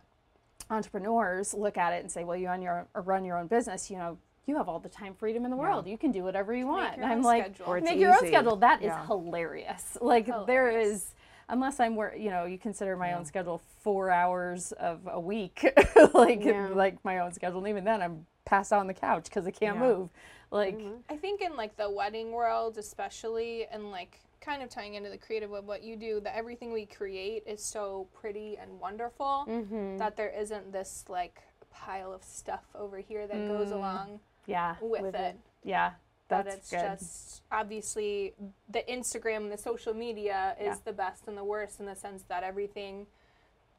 [0.69, 3.89] entrepreneurs look at it and say well you run your or run your own business
[3.91, 6.53] you know you have all the time freedom in the world you can do whatever
[6.53, 7.65] you want your and i'm own like schedule.
[7.67, 9.05] Or it's make your own schedule That is Yeah.
[9.05, 10.87] hilarious like there Hilarious.
[10.87, 11.13] is
[11.51, 15.63] unless i'm wor- you know you consider my own schedule four hours of a week
[16.15, 16.69] like Yeah.
[16.73, 19.51] like my own schedule and even then i'm passed out on the couch because i
[19.51, 19.83] can't Yeah.
[19.83, 20.09] move
[20.49, 25.09] like I think in like the wedding world, especially, and like kind of tying into
[25.09, 29.45] the creative of what you do, that everything we create is so pretty and wonderful
[29.47, 29.95] Mm-hmm.
[29.99, 31.41] that there isn't this like
[31.73, 33.75] pile of stuff over here that goes Mm.
[33.75, 35.21] along yeah with, With it.
[35.21, 35.35] it.
[35.63, 35.91] yeah
[36.31, 36.79] That it's good.
[36.79, 38.33] just obviously
[38.69, 40.77] the Instagram and the social media is Yeah.
[40.85, 43.07] the best and the worst in the sense that everything,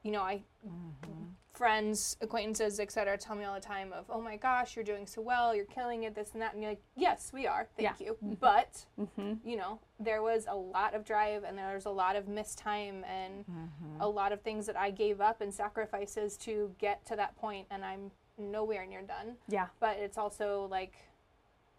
[0.03, 1.23] you know, I mm-hmm.
[1.53, 3.17] friends, acquaintances, etc.
[3.17, 6.03] tell me all the time of, oh my gosh, you're doing so well, you're killing
[6.03, 8.33] it, this and that, and you're like, yes, we are, thank you, mm-hmm.
[8.39, 8.85] but
[9.15, 12.27] hmm you know, there was a lot of drive and there was a lot of
[12.27, 14.01] missed time and mm-hmm.
[14.01, 17.67] a lot of things that I gave up and sacrifices to get to that point,
[17.71, 19.35] and I'm nowhere near done.
[19.47, 19.67] Yeah.
[19.79, 20.95] But it's also like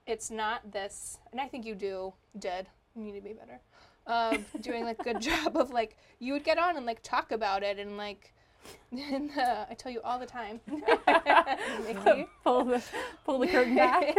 [0.06, 3.60] it's not this and i think you do did you need to be better.
[4.06, 7.32] Of doing like a good job of like you would get on and like talk
[7.32, 8.32] about it and like
[8.92, 10.60] and uh, i tell you all the time.
[12.44, 12.82] Pull the
[13.24, 14.16] pull the curtain back.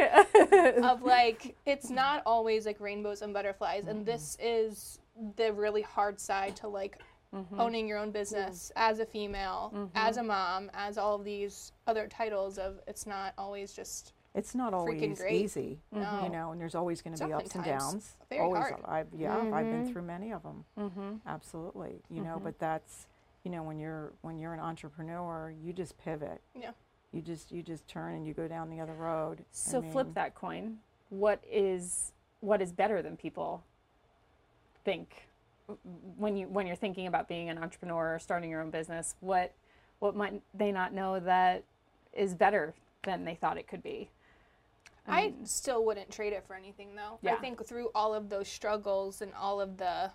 [0.83, 4.71] of like it's not always like rainbows and butterflies and this mm-hmm.
[4.71, 4.99] is
[5.37, 6.99] the really hard side to like
[7.33, 7.59] mm-hmm.
[7.59, 10.25] owning your own business as a female as mm-hmm.
[10.25, 14.73] a mom as all of these other titles of it's not always just It's not
[14.73, 15.31] always great.
[15.41, 16.21] easy, No.
[16.23, 18.17] you know, and there's always going to be ups and downs.
[18.29, 18.81] very always, hard.
[18.85, 20.65] I've yeah, I've been through many of them.
[20.77, 21.15] mm-hmm.
[21.25, 23.07] Absolutely, you know, but that's
[23.43, 26.41] you know when you're when you're an entrepreneur, you just pivot.
[26.53, 26.71] Yeah.
[27.13, 29.39] You just you just turn and you go down the other road.
[29.39, 30.79] I So flip that coin.
[31.09, 33.63] What is what is better than people
[34.83, 35.27] think
[36.17, 39.15] when you when you're thinking about being an entrepreneur or starting your own business?
[39.21, 39.53] What
[39.99, 41.63] what might they not know that
[42.11, 44.09] is better than they thought it could be?
[45.07, 47.19] I um, still wouldn't trade it for anything though.
[47.21, 47.33] Yeah.
[47.33, 50.11] I think through all of those struggles and all of the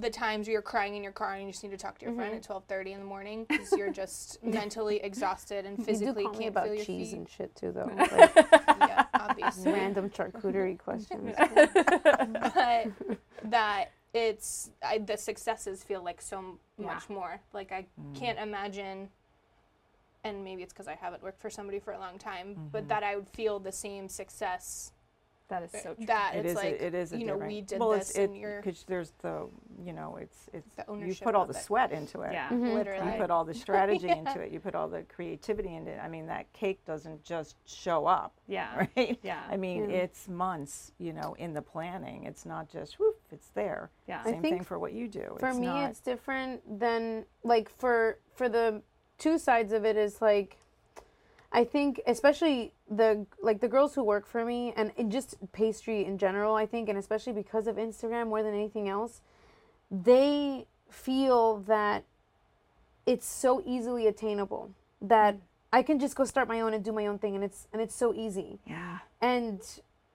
[0.00, 2.06] the times where you're crying in your car and you just need to talk to
[2.06, 2.52] your friend mm-hmm.
[2.52, 6.34] at 12:30 in the morning because you're just mentally exhausted and You do physically call
[6.34, 7.18] can't about feel your cheese feet.
[7.18, 7.90] and shit too, though.
[7.96, 8.34] Like,
[8.80, 9.72] yeah, obviously.
[9.72, 11.34] random charcuterie questions.
[11.38, 12.90] but
[13.44, 16.86] that it's I, the successes feel like so m- Yeah.
[16.86, 17.40] much more.
[17.52, 18.14] Like I mm.
[18.14, 19.10] can't imagine,
[20.24, 22.88] and maybe it's because I haven't worked for somebody for a long time, but mm-hmm.
[22.88, 24.92] that I would feel the same success.
[25.48, 26.06] That is uh, so true.
[26.06, 27.90] That It it's is like a, it is a you know different- we did well,
[27.90, 29.46] this it's, it, and you're because there's the
[29.84, 31.62] you know it's it's The you put all of the it.
[31.62, 32.32] sweat into it.
[32.32, 32.48] yeah.
[32.48, 32.72] Mm-hmm.
[32.72, 33.12] literally.
[33.12, 34.52] You put all the strategy into it.
[34.52, 36.00] You put all the creativity into it.
[36.02, 38.86] I mean, that cake doesn't just show up, Yeah.
[38.96, 39.18] right?
[39.22, 39.42] Yeah.
[39.50, 39.96] I mean, Yeah.
[39.96, 42.24] it's months, you know, in the planning.
[42.24, 43.90] It's not just whoop, it's there.
[44.08, 44.22] Yeah.
[44.24, 45.36] I Same think thing for what you do.
[45.38, 48.82] for it's me not, it's different than like for for the
[49.18, 50.56] two sides of it is like
[51.52, 56.18] i think especially the like the girls who work for me and just pastry in
[56.18, 59.20] general i think and especially because of instagram more than anything else
[59.90, 62.04] they feel that
[63.06, 65.40] it's so easily attainable that mm.
[65.74, 67.82] I can just go start my own and do my own thing, and it's and
[67.82, 68.60] it's so easy.
[68.64, 68.98] Yeah.
[69.20, 69.60] And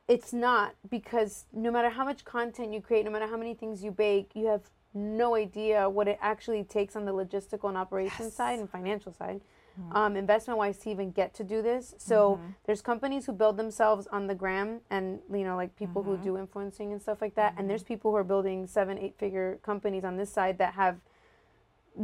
[0.07, 3.83] it's not because no matter how much content you create, no matter how many things
[3.83, 4.61] you bake, you have
[4.93, 9.41] no idea what it actually takes on the logistical and operations side and financial side,
[9.79, 9.95] mm-hmm.
[9.95, 11.93] um, investment wise, to even get to do this.
[11.97, 12.51] So mm-hmm.
[12.65, 16.23] there's companies who build themselves on the gram, and you know, like people who mm-hmm.
[16.23, 17.53] do influencing and stuff like that.
[17.57, 20.97] And there's people who are building seven, eight figure companies on this side that have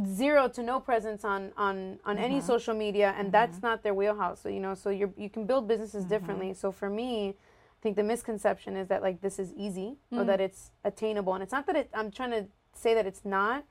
[0.04, 3.14] zero to no presence on on on any social media.
[3.18, 6.54] And that's not their wheelhouse so you know so you're you can build businesses differently.
[6.54, 10.40] So for me i think the misconception is that like this is easy or that
[10.40, 11.34] it's attainable.
[11.34, 12.46] And it's not that it i'm trying to
[12.78, 13.64] say that it's not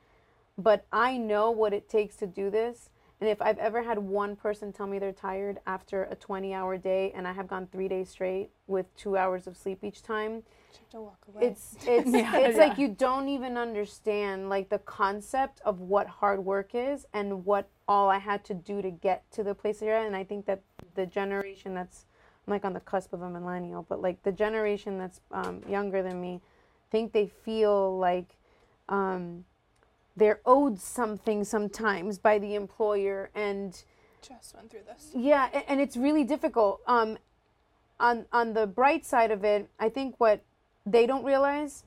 [0.57, 2.89] but i know what it takes to do this
[3.19, 6.77] and if i've ever had one person tell me they're tired after a 20 hour
[6.77, 10.43] day and i have gone three days straight with two hours of sleep each time
[10.73, 11.47] You have walk away.
[11.47, 12.65] it's it's Yeah, it's yeah.
[12.67, 17.67] like you don't even understand like the concept of what hard work is and what
[17.87, 20.07] all I had to do to get to the place that you're at.
[20.07, 20.61] And I think that
[20.95, 22.05] the generation that's
[22.47, 26.03] I'm like on the cusp of a millennial, but like the generation that's um, younger
[26.03, 26.41] than me,
[26.91, 28.34] think they feel like
[28.89, 29.45] um,
[30.15, 33.83] they're owed something sometimes by the employer and
[34.21, 35.11] just went through this.
[35.13, 36.81] yeah, a- and it's really difficult.
[36.87, 37.17] Um,
[37.99, 40.41] on on the bright side of it, I think what
[40.85, 41.83] they don't realize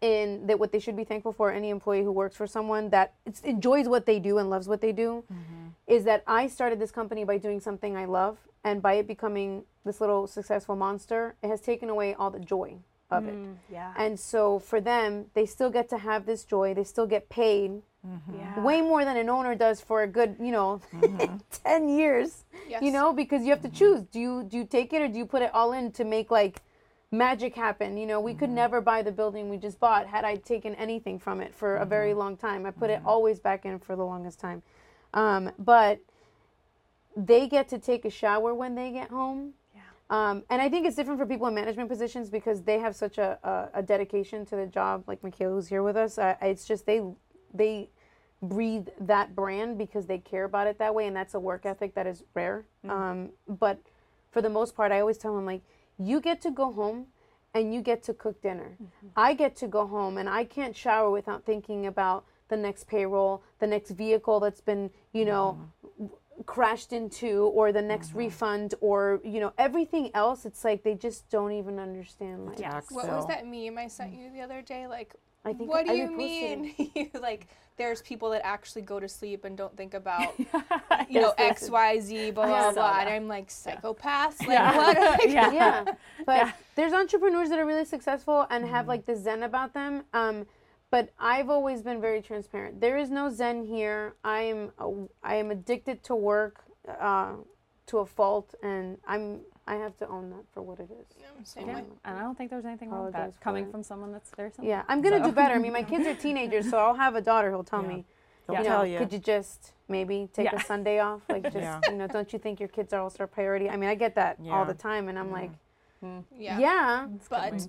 [0.00, 3.14] in that what they should be thankful for any employee who works for someone that
[3.24, 5.22] it's, enjoys what they do and loves what they do
[5.86, 9.64] is that I started this company by doing something I love and by it becoming
[9.84, 12.76] this little successful monster, it has taken away all the joy
[13.12, 13.34] of it.
[13.34, 13.92] Mm, yeah.
[13.96, 16.74] And so for them, they still get to have this joy.
[16.74, 18.34] They still get paid mm-hmm.
[18.34, 18.62] yeah.
[18.62, 21.36] way more than an owner does for a good, you know, mm-hmm.
[21.64, 22.44] 10 years.
[22.68, 22.82] Yes.
[22.82, 23.76] You know, because you have to mm-hmm.
[23.76, 24.02] choose.
[24.04, 26.30] Do you do you take it or do you put it all in to make
[26.30, 26.62] like
[27.10, 27.96] magic happen?
[27.96, 31.18] You know, we could never buy the building we just bought had I taken anything
[31.18, 32.66] from it for a very long time.
[32.66, 34.62] I put it always back in for the longest time.
[35.14, 36.00] Um, but
[37.16, 39.54] they get to take a shower when they get home.
[40.12, 43.16] Um, and I think it's different for people in management positions because they have such
[43.16, 45.04] a, a, a dedication to the job.
[45.06, 47.00] Like Michaela, who's here with us, uh, it's just they
[47.54, 47.88] they
[48.42, 51.94] breathe that brand because they care about it that way, and that's a work ethic
[51.94, 52.66] that is rare.
[52.88, 53.78] Um, but
[54.32, 55.62] for the most part, I always tell them like,
[55.98, 57.06] you get to go home
[57.54, 58.76] and you get to cook dinner.
[59.16, 63.42] I get to go home and I can't shower without thinking about the next payroll,
[63.60, 65.81] the next vehicle that's been, you know, w-
[66.46, 70.44] crashed into or the next refund or, you know, everything else.
[70.44, 72.86] It's like they just don't even understand like Yes.
[72.90, 74.86] What was that meme I sent you the other day?
[74.86, 76.74] Like, I think what do I you mean?
[76.94, 80.46] You, like, there's people that actually go to sleep and don't think about, you
[81.08, 81.62] Yes, know, yes.
[81.62, 82.92] X, Y, Z, blah blah blah.
[82.92, 83.06] that.
[83.06, 84.40] And I'm like, psychopaths.
[84.46, 84.76] Like, Yeah.
[84.76, 84.96] what?
[85.18, 85.52] Like, yeah.
[85.52, 85.84] yeah
[86.26, 86.52] but Yeah.
[86.76, 88.74] there's entrepreneurs that are really successful and Mm-hmm.
[88.74, 90.46] have like the zen about them um
[90.92, 94.86] but i've always been very transparent there is no zen here i am a,
[95.24, 96.56] i am addicted to work
[97.00, 97.32] uh,
[97.86, 101.42] to a fault and i'm i have to own that for what it is No,
[101.44, 101.76] same Yeah.
[101.76, 101.84] way.
[102.04, 104.50] And I don't think there's anything wrong with that coming from someone that's there.
[104.50, 104.68] Something.
[104.68, 107.14] yeah i'm gonna So- do better i mean my kids are teenagers so i'll have
[107.16, 107.88] a daughter who'll tell Yeah.
[107.96, 108.04] me
[108.48, 108.98] They'll you know, tell you.
[108.98, 110.56] could you just maybe take Yeah.
[110.60, 111.22] a Sunday off?
[111.28, 111.80] Like, just Yeah.
[111.88, 113.70] you know, don't you think your kids are also a priority?
[113.70, 115.52] I mean, I get that all the time, and I'm like,
[116.36, 116.58] Yeah.
[116.58, 117.68] yeah, But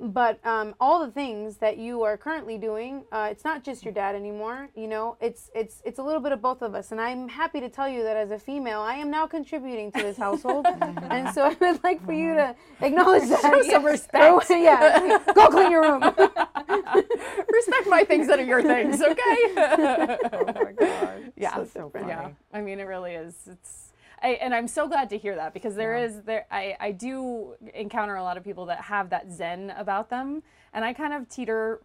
[0.00, 3.94] but um, all the things that you are currently doing uh, it's not just your
[3.94, 7.00] dad anymore you know it's it's it's a little bit of both of us and
[7.00, 10.16] i'm happy to tell you that as a female i am now contributing to this
[10.16, 10.66] household
[11.10, 14.48] and so i would like for you to acknowledge that Show some respect.
[14.48, 16.02] Go- yeah go clean your room
[17.52, 19.14] Respect my things that are your things, okay?
[20.32, 21.32] oh my god.
[21.36, 21.54] Yeah.
[21.56, 22.08] So, so funny.
[22.08, 23.34] Yeah, I mean, it really is.
[23.50, 23.92] It's,
[24.24, 26.04] I, and I'm so glad to hear that because there Yeah.
[26.06, 26.46] is there.
[26.50, 30.84] I I do encounter a lot of people that have that zen about them, and
[30.84, 31.80] I kind of teeter,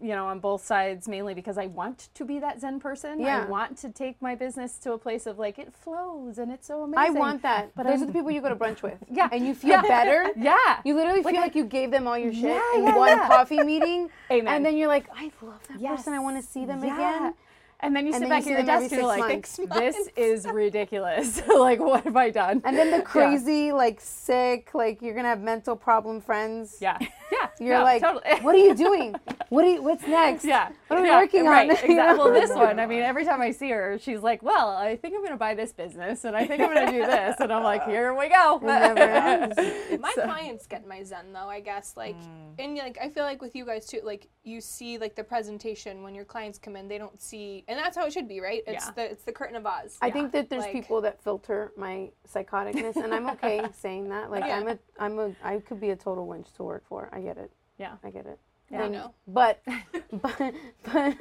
[0.00, 3.18] you know, on both sides mainly because I want to be that zen person.
[3.18, 3.42] Yeah.
[3.42, 6.66] I want to take my business to a place of like it flows and it's
[6.68, 7.16] so amazing.
[7.16, 9.28] i want that But those I'm- are the people you go to brunch with Yeah.
[9.32, 9.82] and you feel Yeah.
[9.82, 10.80] better Yeah.
[10.84, 12.96] you literally Like feel I- like you gave them all your shit Yeah, in yeah,
[12.96, 14.52] one coffee meeting Amen.
[14.54, 15.96] and then you're like i love that Yes.
[15.98, 17.34] person i want to see them again
[17.80, 19.60] And then you And sit then back see at your desk and you're like, six
[19.74, 21.42] this is ridiculous.
[21.54, 22.62] like, what have I done?
[22.64, 26.78] And then the crazy, like sick, like you're gonna have mental problem friends.
[26.80, 26.98] yeah,
[27.30, 27.45] yeah.
[27.60, 28.40] You're no, like, totally.
[28.42, 29.14] what are you doing?
[29.48, 30.44] What are you, what's next?
[30.44, 30.70] Yeah.
[30.88, 31.46] What are we yeah, working on?
[31.46, 31.94] right, You Exactly.
[31.96, 32.16] know?
[32.16, 35.14] Well, this one, I mean, every time I see her, she's like, well, I think
[35.14, 37.36] I'm going to buy this business and I think I'm going to do this.
[37.40, 38.56] And I'm like, here we go.
[38.56, 39.56] It never ends.
[40.00, 42.54] my So- clients get my zen though i guess like mm.
[42.58, 46.02] and like i feel like with you guys too like you see like the presentation
[46.02, 48.62] when your clients come in they don't see and that's how it should be right
[48.66, 48.92] it's Yeah.
[48.92, 52.10] the it's the curtain of oz I think that there's Like- people that filter my
[52.32, 54.30] psychoticness, and I'm okay saying that.
[54.30, 54.56] Like Yeah.
[54.58, 57.08] I'm a, I'm a, I could be a total winch to work for.
[57.12, 57.45] I get it.
[57.78, 57.94] Yeah.
[58.04, 58.38] I get it.
[58.70, 58.84] Yeah.
[58.84, 59.14] I know.
[59.28, 59.62] But,
[60.10, 60.54] but,
[60.84, 61.16] but,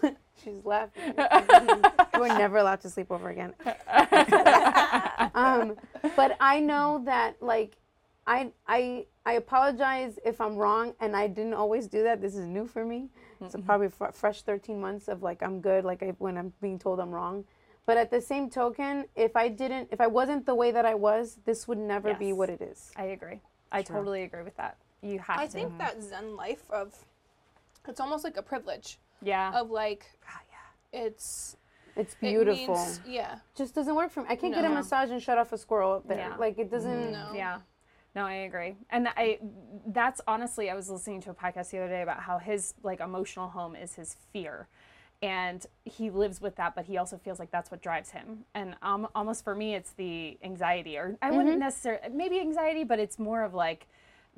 [0.00, 1.14] but, She's laughing.
[2.18, 3.52] We're never allowed to sleep over again.
[5.34, 5.76] um,
[6.16, 7.76] but I know that like
[8.26, 12.22] I I I apologize if I'm wrong, and I didn't always do that.
[12.22, 13.08] This is new for me.
[13.48, 16.78] So probably fr- fresh 13 months of like I'm good, like I, when I'm being
[16.78, 17.44] told I'm wrong.
[17.86, 20.94] But at the same token, if I didn't, if I wasn't the way that I
[20.94, 22.92] was, this would never be what it is.
[22.96, 23.40] I agree.
[23.72, 24.76] I totally agree with that.
[25.02, 25.52] You have I to.
[25.52, 26.94] think that Zen life of
[27.88, 29.58] it's almost like a privilege yeah.
[29.58, 31.00] of like Ah, yeah.
[31.06, 31.56] it's
[31.96, 32.74] It's it beautiful.
[32.76, 33.38] means- yeah.
[33.56, 34.26] Just doesn't work for me.
[34.28, 36.18] I can't get a massage and shut off a squirrel up there.
[36.18, 36.36] Yeah.
[36.36, 37.12] Like it doesn't.
[37.12, 37.32] No.
[37.34, 37.60] Yeah.
[38.14, 38.74] No, I agree.
[38.90, 39.38] And I
[39.86, 43.00] that's honestly I was listening to a podcast the other day about how his like
[43.00, 44.68] emotional home is his fear.
[45.22, 48.46] And he lives with that, but he also feels like that's what drives him.
[48.54, 52.98] And um, almost for me, it's the anxiety, or I wouldn't necessarily, maybe anxiety, but
[52.98, 53.86] it's more of like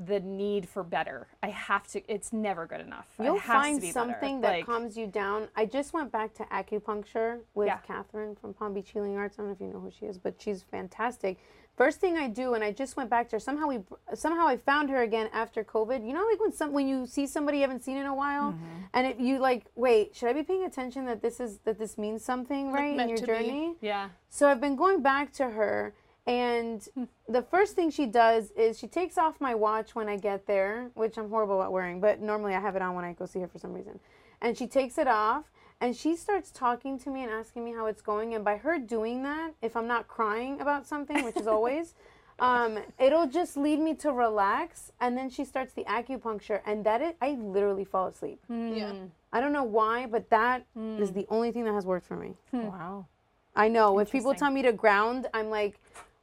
[0.07, 1.27] the need for better.
[1.43, 3.07] I have to, it's never good enough.
[3.19, 3.93] It You'll find be better.
[3.93, 5.49] something that Like, calms you down.
[5.57, 7.79] I just went back to acupuncture with Yeah.
[7.79, 9.37] Catherine from Palm Beach Healing Arts.
[9.39, 11.39] I don't know if you know who she is, but she's fantastic.
[11.75, 13.41] First thing I do, and I just went back to her.
[13.41, 13.79] Somehow we,
[14.15, 16.07] somehow I found her again after COVID.
[16.07, 18.53] You know, like when some when you see somebody you haven't seen in a while,
[18.53, 18.65] mm-hmm.
[18.93, 21.97] and it, you like, wait, should I be paying attention that this is that this
[21.97, 23.27] means something, right, in your to be.
[23.27, 23.75] journey?
[23.81, 24.11] Yeah.
[24.29, 25.95] So I've been going back to her,
[26.27, 27.05] and hmm.
[27.29, 30.91] the first thing she does is she takes off my watch when I get there,
[30.95, 33.41] which I'm horrible at wearing, but normally I have it on when I go see
[33.41, 33.99] her for some reason.
[34.41, 35.51] And she takes it off,
[35.81, 38.35] and she starts talking to me and asking me how it's going.
[38.35, 41.95] And by her doing that, if I'm not crying about something, which is always,
[42.39, 44.93] um, it'll just lead me to relax.
[45.01, 48.41] And then she starts the acupuncture, and that it, I literally fall asleep.
[48.47, 48.75] Hmm.
[48.75, 48.93] Yeah.
[49.33, 50.99] I don't know why, but that hmm.
[51.01, 52.35] is the only thing that has worked for me.
[52.53, 53.07] Wow.
[53.55, 53.99] I know.
[53.99, 55.79] If people tell me to ground, I'm like,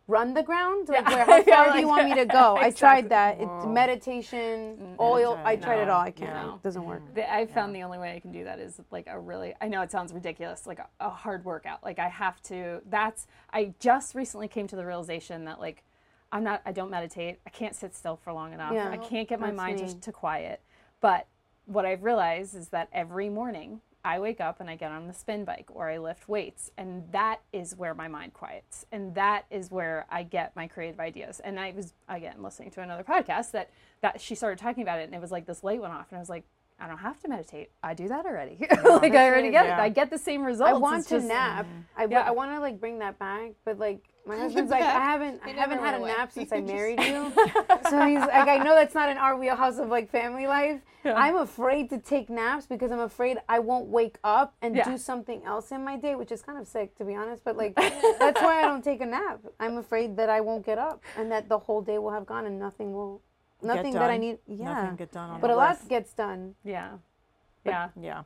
[0.09, 0.89] run the ground.
[0.89, 1.15] Like, Yeah.
[1.15, 1.25] where?
[1.25, 2.57] How Yeah, far do you want me to go?
[2.57, 3.39] I tried that.
[3.39, 5.39] It, meditation, mm, oil.
[5.45, 6.01] I tried it all.
[6.01, 6.33] I can't.
[6.33, 6.55] No.
[6.55, 7.01] It doesn't work.
[7.13, 9.67] The, I found the only way I can do that is like a really, I
[9.67, 11.83] know it sounds ridiculous, like a, a hard workout.
[11.83, 15.83] Like I have to, that's, I just recently came to the realization that like,
[16.31, 17.39] I'm not, I don't meditate.
[17.45, 18.73] I can't sit still for long enough.
[18.73, 18.89] Yeah.
[18.89, 19.81] I can't get my That's mind me.
[19.83, 20.61] just to quiet.
[21.01, 21.27] But
[21.65, 25.13] what I've realized is that every morning I wake up and I get on the
[25.13, 28.85] spin bike or I lift weights, and that is where my mind quiets.
[28.91, 31.41] And that is where I get my creative ideas.
[31.41, 33.69] And I was, again, listening to another podcast that,
[34.01, 36.17] that she started talking about it, and it was like this light went off, and
[36.17, 36.45] I was like,
[36.81, 37.71] I don't have to meditate.
[37.83, 38.57] I do that already.
[38.61, 39.71] like I already get it.
[39.73, 40.69] I get the same results.
[40.69, 41.65] I want It's to just- nap.
[41.97, 42.21] I, Yeah.
[42.21, 45.49] I want to like bring that back, but like my husband's like, I haven't, I
[45.49, 46.09] haven't had a away.
[46.09, 47.31] nap since I married you.
[47.89, 50.79] so he's like, I know that's not in our wheelhouse of like family life.
[51.05, 54.83] I'm afraid to take naps because I'm afraid I won't wake up and Yeah.
[54.89, 57.43] do something else in my day, which is kind of sick to be honest.
[57.43, 59.39] But like, that's why I don't take a nap.
[59.59, 62.45] I'm afraid that I won't get up and that the whole day will have gone
[62.45, 63.21] and nothing will,
[63.61, 64.39] nothing that I need.
[64.47, 65.89] Yeah, Nothing get done on but a lot list.
[65.89, 66.55] gets done.
[66.63, 66.97] Yeah.
[67.65, 67.89] Yeah.
[67.99, 68.23] Yeah.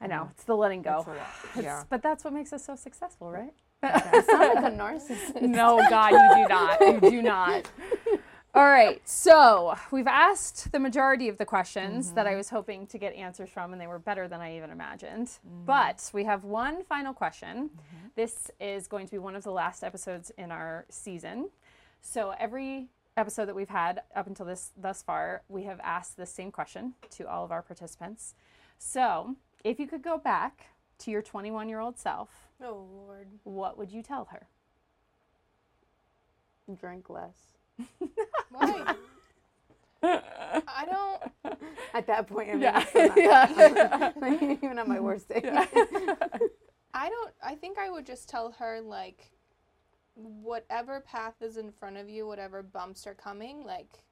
[0.00, 0.28] I know.
[0.32, 0.98] It's the letting go.
[0.98, 1.16] It's a lot.
[1.16, 1.84] It's- Yeah.
[1.88, 3.54] But that's what makes us so successful, right?
[3.82, 5.42] I sound like a narcissist.
[5.42, 6.80] no, God, you do not.
[6.80, 7.70] You do not.
[8.54, 9.00] All right.
[9.08, 12.34] So we've asked the majority of the questions that mm-hmm.
[12.34, 15.28] I was hoping to get answers from, and they were better than I even imagined.
[15.28, 15.66] Mm.
[15.66, 17.70] But we have one final question.
[17.70, 18.08] Mm-hmm.
[18.16, 21.50] This is going to be one of the last episodes in our season.
[22.00, 22.88] So every
[23.20, 26.94] episode that we've had up until this thus far, we have asked the same question
[27.10, 28.34] to all of our participants.
[28.78, 30.66] So if you could go back
[31.00, 33.28] to your 21 year old self, Oh Lord.
[33.44, 34.46] what would you tell her?
[36.78, 37.36] Drink less.
[38.50, 38.94] Why?
[40.02, 41.58] I don't.
[41.94, 42.86] At that point, I mean, Yeah.
[42.94, 43.16] not-
[44.22, 44.52] yeah.
[44.52, 45.42] even on my worst day.
[46.94, 47.32] I don't.
[47.42, 49.30] I think I would just tell her like,
[50.14, 54.02] whatever path is in front of you, whatever bumps are coming, like,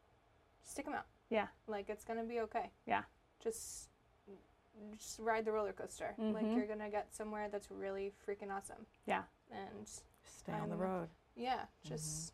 [0.62, 1.07] stick them out.
[1.30, 1.49] Yeah.
[1.66, 2.70] Like it's gonna be okay.
[2.86, 3.03] Yeah.
[3.42, 3.88] Just,
[4.96, 6.14] just ride the roller coaster.
[6.18, 6.57] Like Mhm.
[6.57, 8.86] you're gonna get somewhere that's really freaking awesome.
[9.07, 9.24] Yeah.
[9.51, 9.88] And
[10.24, 11.09] Stay on the road.
[11.34, 12.32] yeah, just.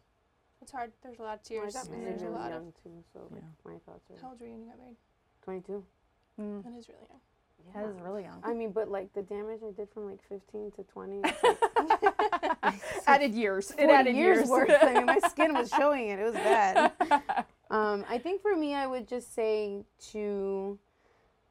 [0.60, 0.92] It's hard.
[1.02, 1.74] There's a lot of Well, I tears.
[1.74, 2.62] got married There's a really lot of.
[2.62, 4.16] young too, so like, my thoughts are.
[4.16, 4.96] How are old were you when you got married?
[5.42, 5.86] 22.
[6.38, 7.20] Mm, That is really young.
[7.74, 8.40] That is really young.
[8.42, 11.36] I mean, but like the damage I did from like 15 to 20, like
[13.06, 13.72] added years.
[13.78, 14.48] It added years, years.
[14.48, 14.70] worth.
[14.82, 16.18] I mean, my skin was showing it.
[16.18, 16.92] It was bad.
[17.70, 20.78] Um, I think for me, I would just say to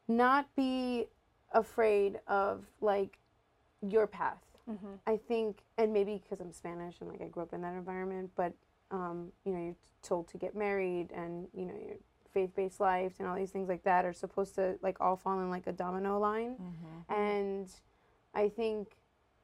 [0.08, 1.08] not be
[1.54, 3.18] afraid of like
[3.82, 4.38] your path.
[4.70, 5.00] Mhm.
[5.06, 8.32] I think, and maybe because I'm Spanish and like I grew up in that environment,
[8.36, 8.54] but
[8.92, 11.98] um, you know, you're told to get married and you know, your
[12.34, 15.50] faith-based lives and all these things like that are supposed to like all fall in
[15.50, 17.14] like a domino line, mm-hmm.
[17.14, 17.70] and
[18.34, 18.98] I think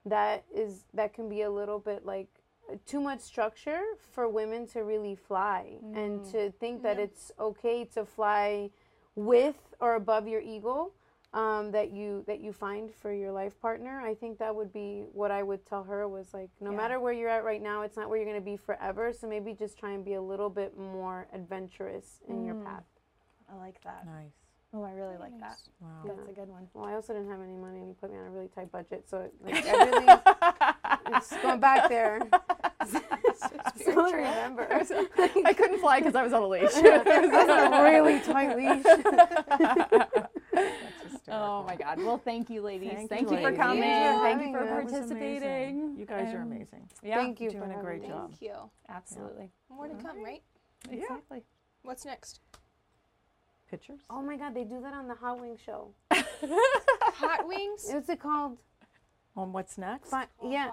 [0.06, 2.28] that is that can be a little bit like
[2.86, 3.82] too much structure
[4.12, 6.32] for women to really fly and mm-hmm.
[6.32, 7.06] to think that Yeah.
[7.06, 8.70] it's okay to fly
[9.16, 10.92] with or above your ego
[11.34, 14.02] um, that you that you find for your life partner.
[14.02, 16.78] I think that would be what I would tell her was like, no Yeah.
[16.78, 19.14] matter where you're at right now, it's not where you're gonna be forever.
[19.14, 22.66] So maybe just try and be a little bit more adventurous in your Mm.
[22.66, 22.84] path.
[23.52, 24.06] I like that.
[24.06, 24.32] Nice.
[24.74, 25.58] Oh, I really like that.
[25.82, 25.90] Wow.
[26.06, 26.68] That's a good one.
[26.76, 28.72] Well, I also didn't have any money, and he put me on a really tight
[28.72, 30.06] budget, so like, I really
[31.18, 32.20] it's going back there.
[32.88, 34.68] so I remember.
[35.46, 36.72] I couldn't fly because I was on a leash.
[36.74, 38.86] That's a really tight leash.
[41.30, 41.60] That's hysterical.
[41.60, 41.98] Oh my God.
[42.00, 42.92] Well, thank you, ladies.
[42.94, 43.82] Thank, Thank you, you, for coming.
[43.82, 44.66] Thank you for Thank you for.
[44.66, 45.96] That participating.
[45.98, 46.90] You guys are amazing.
[47.04, 48.08] Yeah, Thank you Doing for a great me.
[48.08, 48.30] job.
[48.30, 48.56] Thank you.
[48.90, 49.52] absolutely.
[49.70, 50.42] More to come, right?
[50.90, 51.44] Exactly.
[51.84, 52.40] What's next?
[53.70, 54.00] Pictures?
[54.10, 55.94] Oh my God, they do that on the Hot Wing show.
[56.12, 57.86] Hot wings.
[57.90, 58.58] What's it called?
[59.36, 60.10] On what's next?
[60.10, 60.72] Fi- oh, yeah.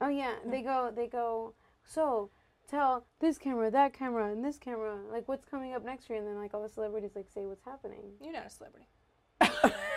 [0.00, 0.92] Oh yeah, they go.
[0.94, 1.54] They go.
[1.84, 2.30] So
[2.68, 6.26] tell this camera, that camera, and this camera, like what's coming up next year, and
[6.26, 8.02] then like all the celebrities like say what's happening.
[8.20, 8.86] You're not a celebrity.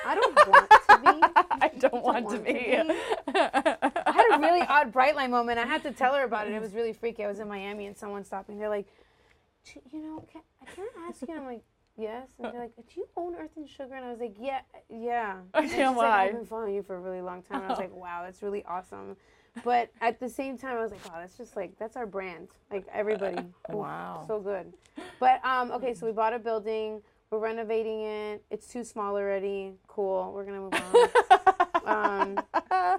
[0.05, 1.43] I don't want to be.
[1.61, 2.77] I don't want to want to be.
[3.35, 5.59] I had a really odd bright line moment.
[5.59, 6.53] I had to tell her about it.
[6.53, 7.23] It was really freaky.
[7.23, 8.55] I was in Miami and someone stopped me.
[8.57, 8.87] They're like,
[9.91, 10.41] you know, can,
[10.75, 11.27] can I ask you?
[11.29, 11.63] And I'm like,
[11.97, 12.29] yes.
[12.39, 13.95] And they're like, do you own Earth and Sugar?
[13.95, 15.37] And I was like, yeah, yeah.
[15.53, 15.97] And she's like?
[15.97, 17.61] I've been following you for a really long time.
[17.61, 19.15] And I was like, wow, that's really awesome.
[19.63, 22.47] But at the same time, I was like, wow, that's just like that's our brand.
[22.71, 23.37] Like everybody.
[23.69, 24.25] Wow.
[24.27, 24.73] So good.
[25.19, 27.01] But um, okay, so we bought a building.
[27.33, 28.43] We're renovating it.
[28.51, 29.73] It's too small already.
[29.87, 30.31] Cool.
[30.35, 32.35] We're gonna move on.
[32.37, 32.43] um,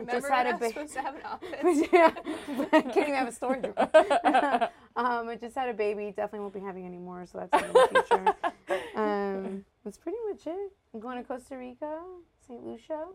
[0.00, 1.88] Remember had when I a was ba- supposed to have an office?
[1.92, 2.10] yeah,
[2.80, 3.74] can't even have a storage room.
[4.96, 6.06] um, I just had a baby.
[6.08, 8.34] Definitely won't be having any more, so that's in the future.
[8.96, 10.72] Um, that's pretty much it.
[10.92, 12.00] I'm going to Costa Rica,
[12.48, 12.66] St.
[12.66, 13.06] Lucia.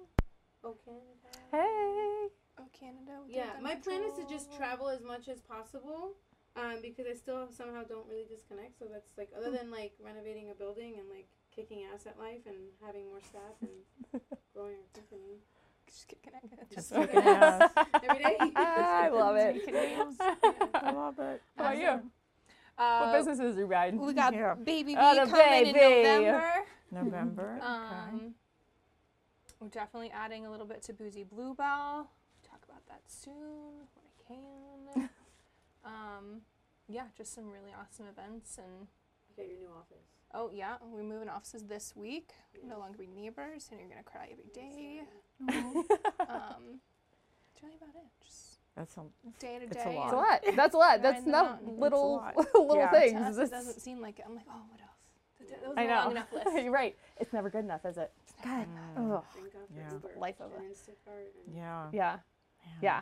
[0.63, 1.03] Oh, Canada.
[1.51, 2.29] Hey.
[2.61, 3.11] Oh, Canada.
[3.27, 6.11] Yeah, gun my plan is to just travel as much as possible.
[6.55, 8.77] Um, because I still somehow don't really disconnect.
[8.79, 12.41] So that's like other than like renovating a building and like kicking ass at life
[12.47, 14.21] and having more staff and
[14.53, 15.39] growing our company.
[15.87, 16.59] Just get connected.
[16.73, 17.71] Just kicking ass.
[18.03, 18.37] Every day.
[18.55, 19.63] I love it.
[20.73, 21.41] I love it.
[21.57, 22.11] How about you?
[22.77, 23.99] Uh, What businesses are you riding?
[23.99, 24.55] We got Yeah.
[24.55, 26.03] Baby V Oh, the coming in baby.
[26.03, 26.53] November.
[26.91, 27.55] November.
[27.57, 27.65] okay.
[27.65, 28.33] Um,
[29.59, 32.09] we're definitely adding a little bit to Boozy Bluebell.
[32.43, 33.33] Talk about that soon
[33.93, 35.09] when I can.
[35.85, 36.41] Um,
[36.87, 38.87] yeah, just some really awesome events and
[39.35, 40.05] Get your new office.
[40.33, 42.31] oh yeah, we're moving offices this week.
[42.65, 45.01] No longer be neighbors, and you're gonna cry every day.
[45.39, 46.79] um,
[47.53, 48.07] that's really about it.
[48.23, 49.01] Just That's a,
[49.39, 49.95] day to It's a day.
[49.95, 50.11] lot.
[50.11, 50.55] That's a lot.
[50.55, 51.01] That's a lot.
[51.01, 51.67] That's Riding the not mountain.
[51.69, 52.35] It's a little lot.
[52.53, 52.89] little Yeah.
[52.89, 53.21] To things.
[53.21, 54.25] us, it doesn't seem like it.
[54.27, 55.49] I'm like, oh, what else?
[55.49, 55.93] That that was I a know.
[55.95, 56.63] long enough list.
[56.63, 56.95] You're right.
[57.17, 58.11] It's never good enough, is it?
[58.43, 58.67] God.
[58.97, 59.23] Ugh.
[59.33, 59.91] Thank God for Yeah.
[59.93, 61.87] Uber Life of and a- yeah.
[61.93, 62.17] Yeah.
[62.81, 63.01] Yeah.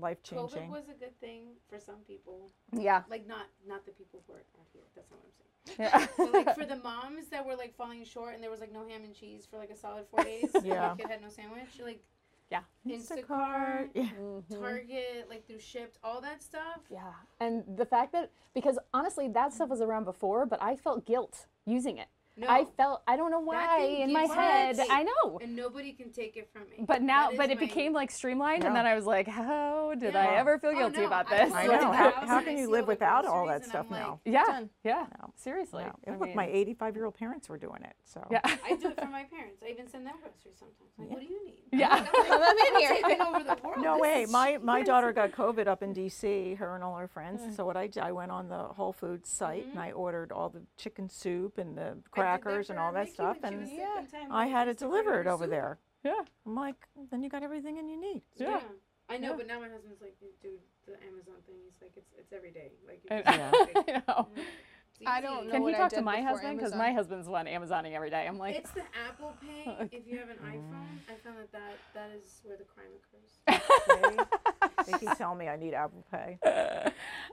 [0.00, 0.48] Life changing.
[0.48, 2.50] COVID was a good thing for some people.
[2.72, 3.02] Yeah.
[3.10, 4.82] Like not not the people who are out here.
[4.94, 5.50] That's not what I'm saying.
[5.78, 6.06] Yeah.
[6.16, 8.86] So like for the moms that were like falling short and there was like no
[8.86, 10.50] ham and cheese for like a solid four days.
[10.64, 10.90] Yeah.
[10.90, 11.80] And the kid had no sandwich.
[11.82, 12.02] Like
[12.50, 12.60] Yeah.
[12.86, 14.08] Instacart, Yeah.
[14.20, 14.58] Mhm.
[14.60, 16.80] Target, like through shipped, all that stuff.
[16.90, 17.12] Yeah.
[17.40, 21.46] And the fact that because honestly that stuff was around before, but I felt guilt
[21.66, 22.08] using it.
[22.36, 22.48] No.
[22.48, 24.76] I felt I don't know why in my head.
[24.78, 25.38] me- I know.
[25.40, 26.84] and nobody can take it from me.
[26.84, 30.14] But now but it my- became like streamlined and then I was like, how did
[30.14, 30.26] Yeah.
[30.28, 31.50] I ever feel Oh, guilty no, about this?
[31.50, 31.92] go I know.
[31.92, 34.20] How, how can you live without all that stuff like, now?
[34.24, 34.44] yeah.
[34.44, 34.70] Done.
[34.82, 35.06] Yeah.
[35.20, 35.32] No.
[35.36, 35.84] Seriously.
[35.84, 35.90] No.
[35.90, 37.94] I And look, mean, my 85 year old parents were doing it.
[38.04, 38.40] So Yeah.
[38.44, 39.62] I do it for my parents.
[39.64, 40.90] I even send them groceries sometimes.
[40.98, 41.62] Like, what do you need?
[41.72, 42.04] Yeah.
[42.12, 42.94] I'm in here.
[43.02, 43.78] Taking over the world.
[43.82, 44.26] No way.
[44.28, 46.54] My my daughter got COVID up in D.C.
[46.54, 47.42] Her and all her friends.
[47.42, 47.54] Mm.
[47.56, 49.70] So what I did, I went on the Whole Foods site mm-hmm.
[49.72, 52.92] and I ordered all the chicken soup and the I did that crackers and all
[52.92, 54.02] that stuff, and Yeah.
[54.30, 55.50] I had it delivered over soup.
[55.50, 55.78] there.
[56.04, 56.22] Yeah.
[56.46, 56.76] I'm like,
[57.10, 58.22] then you got everything and you need.
[58.36, 58.50] Yeah.
[58.50, 58.60] Yeah.
[59.08, 59.36] I know, Yeah.
[59.36, 61.56] but now my husband's like, dude, the Amazon thing.
[61.64, 62.72] He's like, it's it's every day.
[62.86, 63.50] Like, you Yeah.
[63.50, 64.28] just, like, you know.
[64.36, 66.56] it's I don't know Can he what I talk to my husband?
[66.58, 68.26] Because my husband's one Amazoning every day.
[68.26, 69.88] I'm like, It's the Apple Pay.
[69.92, 73.30] If you have an iPhone, I found that that, that is where the crime occurs.
[74.86, 76.38] They, they keep telling me I need Apple Pay.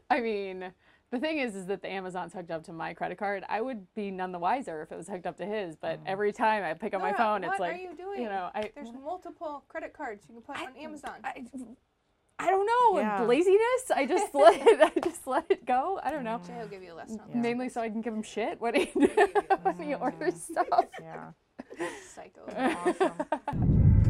[0.09, 0.73] I mean,
[1.11, 3.43] the thing is, is that the Amazon's hooked up to my credit card.
[3.49, 5.75] I would be none the wiser if it was hooked up to his.
[5.75, 6.07] But mm-hmm.
[6.07, 8.23] every time I pick up my phone, what it's like, are you doing?
[8.23, 11.15] know, I, There's multiple credit cards you can put on Amazon.
[11.23, 11.43] I,
[12.39, 13.23] I don't know, Yeah.
[13.23, 13.91] laziness.
[13.93, 15.99] I just let it, I just let it go.
[16.01, 16.41] I don't know.
[16.47, 17.41] Jay will give you a lesson on Yeah.
[17.41, 20.85] Mainly so I can give him shit when he when he orders stuff.
[20.99, 21.31] Yeah.
[22.15, 22.41] Psycho.
[23.47, 24.07] Awesome.